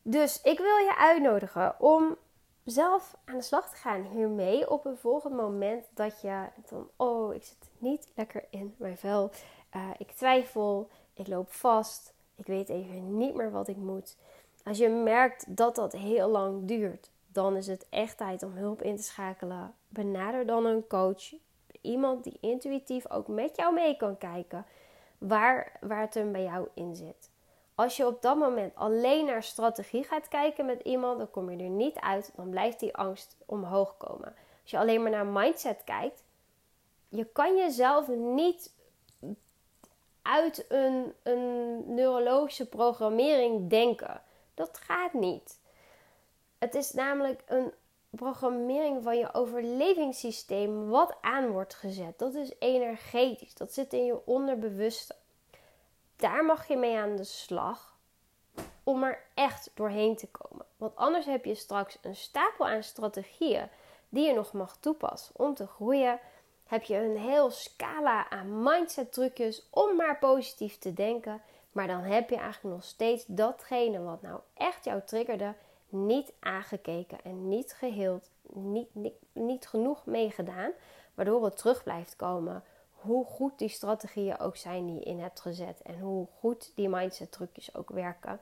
Dus 0.03 0.43
ik 0.43 0.59
wil 0.59 0.77
je 0.77 0.97
uitnodigen 0.97 1.81
om 1.81 2.17
zelf 2.65 3.17
aan 3.25 3.37
de 3.37 3.43
slag 3.43 3.71
te 3.71 3.77
gaan 3.77 4.03
hiermee 4.03 4.71
op 4.71 4.85
een 4.85 4.97
volgend 4.97 5.35
moment 5.35 5.85
dat 5.95 6.21
je 6.21 6.45
dan, 6.69 6.89
oh, 6.97 7.35
ik 7.35 7.45
zit 7.45 7.71
niet 7.79 8.09
lekker 8.15 8.45
in 8.51 8.75
mijn 8.77 8.99
vel. 8.99 9.31
Uh, 9.77 9.91
ik 9.99 10.11
twijfel, 10.11 10.89
ik 11.15 11.27
loop 11.27 11.53
vast, 11.53 12.13
ik 12.35 12.47
weet 12.47 12.69
even 12.69 13.17
niet 13.17 13.35
meer 13.35 13.51
wat 13.51 13.69
ik 13.69 13.77
moet. 13.77 14.17
Als 14.65 14.79
je 14.79 14.89
merkt 14.89 15.57
dat 15.57 15.75
dat 15.75 15.93
heel 15.93 16.29
lang 16.29 16.65
duurt, 16.65 17.11
dan 17.27 17.57
is 17.57 17.67
het 17.67 17.87
echt 17.91 18.17
tijd 18.17 18.43
om 18.43 18.53
hulp 18.53 18.83
in 18.83 18.97
te 18.97 19.03
schakelen. 19.03 19.75
Benader 19.89 20.47
dan 20.47 20.67
een 20.67 20.87
coach, 20.87 21.35
iemand 21.81 22.25
die 22.25 22.39
intuïtief 22.41 23.11
ook 23.11 23.29
met 23.29 23.57
jou 23.57 23.75
mee 23.75 23.97
kan 23.97 24.19
kijken 24.19 24.67
waar, 25.19 25.73
waar 25.81 26.01
het 26.01 26.15
hem 26.15 26.33
bij 26.33 26.43
jou 26.43 26.69
in 26.75 26.97
zit. 26.97 27.31
Als 27.75 27.97
je 27.97 28.07
op 28.07 28.23
dat 28.23 28.37
moment 28.37 28.75
alleen 28.75 29.25
naar 29.25 29.43
strategie 29.43 30.05
gaat 30.05 30.29
kijken 30.29 30.67
met 30.67 30.81
iemand, 30.83 31.19
dan 31.19 31.31
kom 31.31 31.51
je 31.51 31.65
er 31.65 31.71
niet 31.71 31.99
uit. 31.99 32.33
Dan 32.37 32.51
blijft 32.51 32.81
die 32.81 32.97
angst 32.97 33.37
omhoog 33.47 33.97
komen. 33.97 34.35
Als 34.63 34.71
je 34.71 34.79
alleen 34.79 35.03
maar 35.03 35.11
naar 35.11 35.27
mindset 35.27 35.85
kijkt, 35.85 36.23
je 37.09 37.25
kan 37.25 37.57
jezelf 37.57 38.09
niet 38.09 38.73
uit 40.29 40.65
een, 40.69 41.15
een 41.23 41.83
neurologische 41.95 42.69
programmering 42.69 43.71
denken. 43.71 44.23
Dat 44.55 44.79
gaat 44.79 45.13
niet. 45.13 45.59
Het 46.59 46.75
is 46.75 46.93
namelijk 46.93 47.43
een 47.47 47.73
programmering 48.11 49.03
van 49.03 49.19
je 49.19 49.35
overlevingssysteem 49.35 50.89
wat 50.89 51.17
aan 51.21 51.49
wordt 51.49 51.75
gezet. 51.75 52.19
Dat 52.19 52.35
is 52.35 52.53
energetisch. 52.59 53.55
Dat 53.55 53.73
zit 53.73 53.93
in 53.93 54.05
je 54.05 54.27
onderbewuste. 54.27 55.15
Daar 56.17 56.45
mag 56.45 56.69
je 56.69 56.77
mee 56.77 56.97
aan 56.97 57.17
de 57.17 57.25
slag 57.25 57.97
om 58.85 59.03
er 59.03 59.25
echt 59.35 59.71
doorheen 59.75 60.17
te 60.17 60.29
komen. 60.29 60.67
Want 60.77 60.97
anders 60.97 61.27
heb 61.27 61.45
je 61.45 61.55
straks 61.55 61.99
een 62.03 62.17
stapel 62.17 62.67
aan 62.67 62.83
strategieën 62.83 63.69
die 64.09 64.27
je 64.27 64.35
nog 64.35 64.53
mag 64.53 64.77
toepassen 64.81 65.35
om 65.39 65.55
te 65.55 65.67
groeien, 65.67 66.21
heb 66.69 66.83
je 66.83 66.97
een 66.97 67.17
heel 67.17 67.51
scala 67.51 68.31
aan 68.31 68.63
mindset 68.63 69.13
trucjes 69.13 69.67
om 69.71 69.97
maar 69.97 70.19
positief 70.19 70.79
te 70.79 70.95
denken. 70.95 71.43
Maar 71.73 71.87
dan 71.87 72.01
heb 72.01 72.31
je 72.31 72.37
eigenlijk 72.37 72.75
nog 72.75 72.85
steeds 72.85 73.25
datgene 73.27 74.03
wat 74.03 74.23
nou 74.23 74.41
echt 74.55 74.85
jou 74.85 75.01
triggerde, 75.05 75.55
niet 75.89 76.33
aangekeken 76.41 77.19
en 77.25 77.49
niet 77.49 77.73
geheeld, 77.73 78.31
niet, 78.43 78.95
niet, 78.95 79.15
niet 79.33 79.67
genoeg 79.67 80.07
meegedaan. 80.07 80.71
Waardoor 81.15 81.45
het 81.45 81.57
terug 81.57 81.83
blijft 81.83 82.17
komen 82.17 82.65
hoe 82.93 83.25
goed 83.25 83.59
die 83.59 83.69
strategieën 83.69 84.39
ook 84.39 84.57
zijn 84.57 84.87
die 84.87 84.95
je 84.95 85.05
in 85.05 85.21
hebt 85.21 85.41
gezet. 85.41 85.83
En 85.83 85.99
hoe 85.99 86.27
goed 86.39 86.73
die 86.75 86.89
mindset 86.89 87.33
trucjes 87.33 87.75
ook 87.75 87.91
werken. 87.91 88.41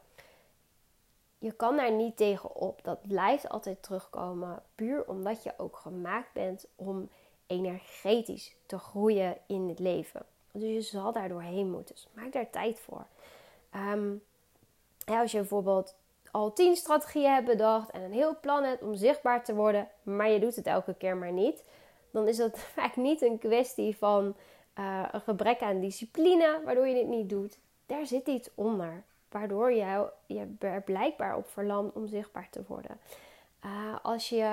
Je 1.39 1.53
kan 1.53 1.77
daar 1.77 1.93
niet 1.93 2.17
tegen 2.17 2.55
op. 2.55 2.81
Dat 2.83 3.09
blijft 3.09 3.49
altijd 3.49 3.83
terugkomen. 3.83 4.63
Puur 4.75 5.09
omdat 5.09 5.43
je 5.43 5.53
ook 5.57 5.77
gemaakt 5.77 6.33
bent 6.33 6.67
om 6.77 7.09
energetisch 7.47 8.55
te 8.67 8.79
groeien 8.79 9.37
in 9.47 9.69
het 9.69 9.79
leven. 9.79 10.27
Dus 10.53 10.63
je 10.63 10.81
zal 10.81 11.13
daar 11.13 11.29
doorheen 11.29 11.71
moeten. 11.71 11.95
Dus 11.95 12.09
maak 12.13 12.33
daar 12.33 12.51
tijd 12.51 12.81
voor. 12.81 13.07
Ehm, 13.71 14.15
als 15.05 15.33
je 15.33 15.39
bijvoorbeeld 15.39 15.95
al 16.31 16.53
tien 16.53 16.77
strategieën 16.77 17.33
hebt 17.33 17.47
bedacht 17.47 17.91
en 17.91 18.03
een 18.03 18.13
heel 18.13 18.41
plan 18.41 18.65
hebt 18.65 18.83
om 18.83 18.95
zichtbaar 18.95 19.45
te 19.45 19.55
worden, 19.55 19.89
maar 20.03 20.31
je 20.31 20.41
doet 20.41 20.57
het 20.57 20.67
elke 20.67 20.95
keer 20.95 21.17
maar 21.17 21.33
niet, 21.33 21.65
dan 22.11 22.29
is 22.29 22.37
dat 22.37 22.59
vaak 22.77 22.97
niet 22.97 23.23
een 23.23 23.39
kwestie 23.39 23.97
van 23.97 24.37
uh, 24.79 25.09
een 25.13 25.21
gebrek 25.21 25.61
aan 25.61 25.81
discipline, 25.81 26.61
waardoor 26.65 26.87
je 26.87 26.95
dit 26.95 27.09
niet 27.09 27.29
doet. 27.29 27.59
Daar 27.87 28.07
zit 28.07 28.27
iets 28.27 28.51
onder, 28.55 29.03
waardoor 29.29 29.73
je, 29.73 30.11
je 30.27 30.55
er 30.59 30.83
blijkbaar 30.83 31.37
op 31.37 31.49
verlamt 31.49 31.95
om 31.95 32.07
zichtbaar 32.07 32.49
te 32.51 32.63
worden. 32.67 33.01
Uh, 33.65 33.97
als 34.03 34.29
je 34.29 34.45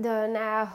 de, 0.00 0.28
nou, 0.32 0.68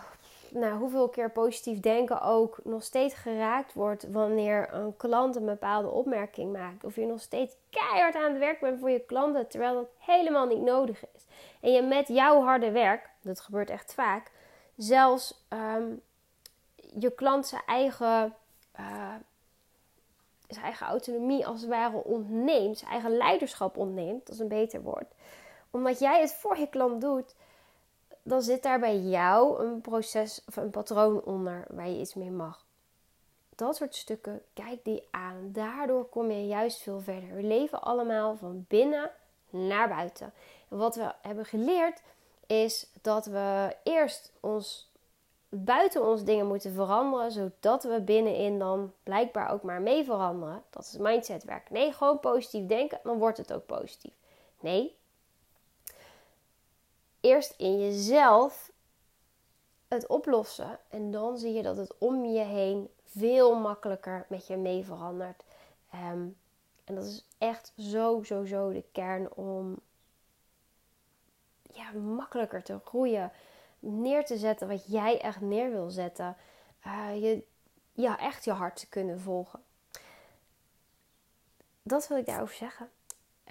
nou, 0.49 0.77
hoeveel 0.77 1.09
keer 1.09 1.31
positief 1.31 1.79
denken 1.79 2.21
ook 2.21 2.59
nog 2.63 2.83
steeds 2.83 3.13
geraakt 3.13 3.73
wordt 3.73 4.11
wanneer 4.11 4.73
een 4.73 4.97
klant 4.97 5.35
een 5.35 5.45
bepaalde 5.45 5.87
opmerking 5.87 6.51
maakt. 6.51 6.83
Of 6.83 6.95
je 6.95 7.05
nog 7.05 7.21
steeds 7.21 7.55
keihard 7.69 8.15
aan 8.15 8.29
het 8.31 8.39
werk 8.39 8.59
bent 8.59 8.79
voor 8.79 8.89
je 8.89 8.99
klanten, 8.99 9.47
terwijl 9.47 9.73
dat 9.73 9.89
helemaal 9.97 10.47
niet 10.47 10.61
nodig 10.61 11.03
is. 11.15 11.25
En 11.61 11.71
je 11.71 11.81
met 11.81 12.07
jouw 12.07 12.41
harde 12.41 12.71
werk, 12.71 13.09
dat 13.21 13.39
gebeurt 13.39 13.69
echt 13.69 13.93
vaak, 13.93 14.31
zelfs 14.75 15.45
ehm, 15.47 15.85
je 16.99 17.11
klant 17.11 17.53
eigen, 17.65 18.35
uh, 18.79 19.15
zijn 20.47 20.65
eigen 20.65 20.87
autonomie 20.87 21.47
als 21.47 21.61
het 21.61 21.69
ware 21.69 22.03
ontneemt, 22.03 22.77
zijn 22.77 22.91
eigen 22.91 23.17
leiderschap 23.17 23.77
ontneemt, 23.77 24.25
dat 24.25 24.35
is 24.35 24.41
een 24.41 24.47
beter 24.47 24.81
woord. 24.81 25.13
Omdat 25.71 25.99
jij 25.99 26.21
het 26.21 26.33
voor 26.33 26.57
je 26.57 26.67
klant 26.67 27.01
doet, 27.01 27.35
dan 28.23 28.41
zit 28.41 28.63
daar 28.63 28.79
bij 28.79 28.99
jou 28.99 29.63
een 29.63 29.81
proces 29.81 30.41
of 30.47 30.55
een 30.55 30.69
patroon 30.69 31.23
onder 31.23 31.65
waar 31.69 31.89
je 31.89 31.99
iets 31.99 32.13
mee 32.13 32.31
mag. 32.31 32.65
Dat 33.55 33.75
soort 33.75 33.95
stukken, 33.95 34.41
kijk 34.53 34.83
die 34.83 35.07
aan. 35.11 35.49
Daardoor 35.51 36.05
kom 36.05 36.31
je 36.31 36.47
juist 36.47 36.81
veel 36.81 37.01
verder. 37.01 37.35
We 37.35 37.43
leven 37.43 37.81
allemaal 37.81 38.35
van 38.35 38.65
binnen 38.67 39.11
naar 39.49 39.89
buiten. 39.89 40.33
En 40.69 40.77
wat 40.77 40.95
we 40.95 41.11
hebben 41.21 41.45
geleerd 41.45 42.01
is 42.47 42.87
dat 43.01 43.25
we 43.25 43.75
eerst 43.83 44.31
ons 44.39 44.91
buiten 45.49 46.05
ons 46.05 46.23
dingen 46.23 46.47
moeten 46.47 46.73
veranderen, 46.73 47.31
zodat 47.31 47.83
we 47.83 48.01
binnenin 48.01 48.59
dan 48.59 48.93
blijkbaar 49.03 49.51
ook 49.51 49.63
maar 49.63 49.81
mee 49.81 50.03
veranderen. 50.03 50.63
Dat 50.69 50.83
is 50.83 50.97
mindsetwerk. 50.97 51.69
Nee, 51.69 51.91
gewoon 51.91 52.19
positief 52.19 52.65
denken, 52.65 52.99
dan 53.03 53.17
wordt 53.17 53.37
het 53.37 53.53
ook 53.53 53.65
positief. 53.65 54.13
Nee, 54.59 54.95
eerst 57.23 57.53
in 57.57 57.79
jezelf 57.79 58.71
het 59.87 60.07
oplossen. 60.07 60.79
En 60.89 61.11
dan 61.11 61.37
zie 61.37 61.53
je 61.53 61.63
dat 61.63 61.77
het 61.77 61.97
om 61.97 62.25
je 62.25 62.43
heen 62.43 62.89
veel 63.03 63.55
makkelijker 63.59 64.25
met 64.29 64.47
je 64.47 64.57
mee 64.57 64.85
verandert. 64.85 65.43
Ehm, 65.91 66.27
en 66.83 66.95
dat 66.95 67.05
is 67.05 67.27
echt 67.37 67.73
zo, 67.77 68.23
zo, 68.23 68.45
zo 68.45 68.71
de 68.71 68.83
kern 68.91 69.33
om 69.33 69.79
ja, 71.61 71.91
makkelijker 71.91 72.63
te 72.63 72.79
groeien. 72.85 73.31
Neer 73.79 74.25
te 74.25 74.37
zetten 74.37 74.67
wat 74.67 74.91
jij 74.91 75.21
echt 75.21 75.41
neer 75.41 75.71
wil 75.71 75.89
zetten. 75.89 76.37
Uh, 76.85 77.21
je, 77.21 77.43
ja, 77.91 78.19
echt 78.19 78.45
je 78.45 78.51
hart 78.51 78.79
te 78.79 78.89
kunnen 78.89 79.19
volgen. 79.19 79.63
Dat 81.81 82.07
wil 82.07 82.17
ik 82.17 82.25
daarover 82.25 82.55
zeggen. 82.55 82.89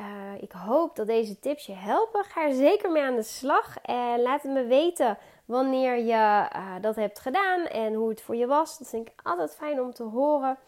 Uh, 0.01 0.43
ik 0.43 0.53
hoop 0.53 0.97
dat 0.97 1.07
deze 1.07 1.39
tips 1.39 1.67
je 1.67 1.73
helpen. 1.73 2.25
Ga 2.25 2.45
er 2.45 2.55
zeker 2.55 2.91
mee 2.91 3.03
aan 3.03 3.17
de 3.17 3.23
slag. 3.23 3.79
En 3.79 4.23
laat 4.23 4.43
het 4.43 4.53
me 4.53 4.65
weten 4.65 5.19
wanneer 5.45 5.99
je 5.99 6.49
uh, 6.57 6.75
dat 6.81 6.97
hebt 6.97 7.19
gedaan 7.19 7.67
en 7.67 7.95
hoe 7.95 8.09
het 8.09 8.23
voor 8.23 8.37
je 8.37 8.47
was. 8.47 8.79
Dat 8.79 8.89
vind 8.89 9.09
ik 9.09 9.15
altijd 9.23 9.55
fijn 9.55 9.81
om 9.81 9.93
te 9.93 10.03
horen. 10.03 10.59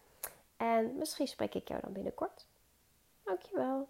En 0.56 0.96
misschien 0.96 1.28
spreek 1.28 1.54
ik 1.54 1.68
jou 1.68 1.80
dan 1.80 1.92
binnenkort. 1.92 2.46
Dankjewel. 3.22 3.88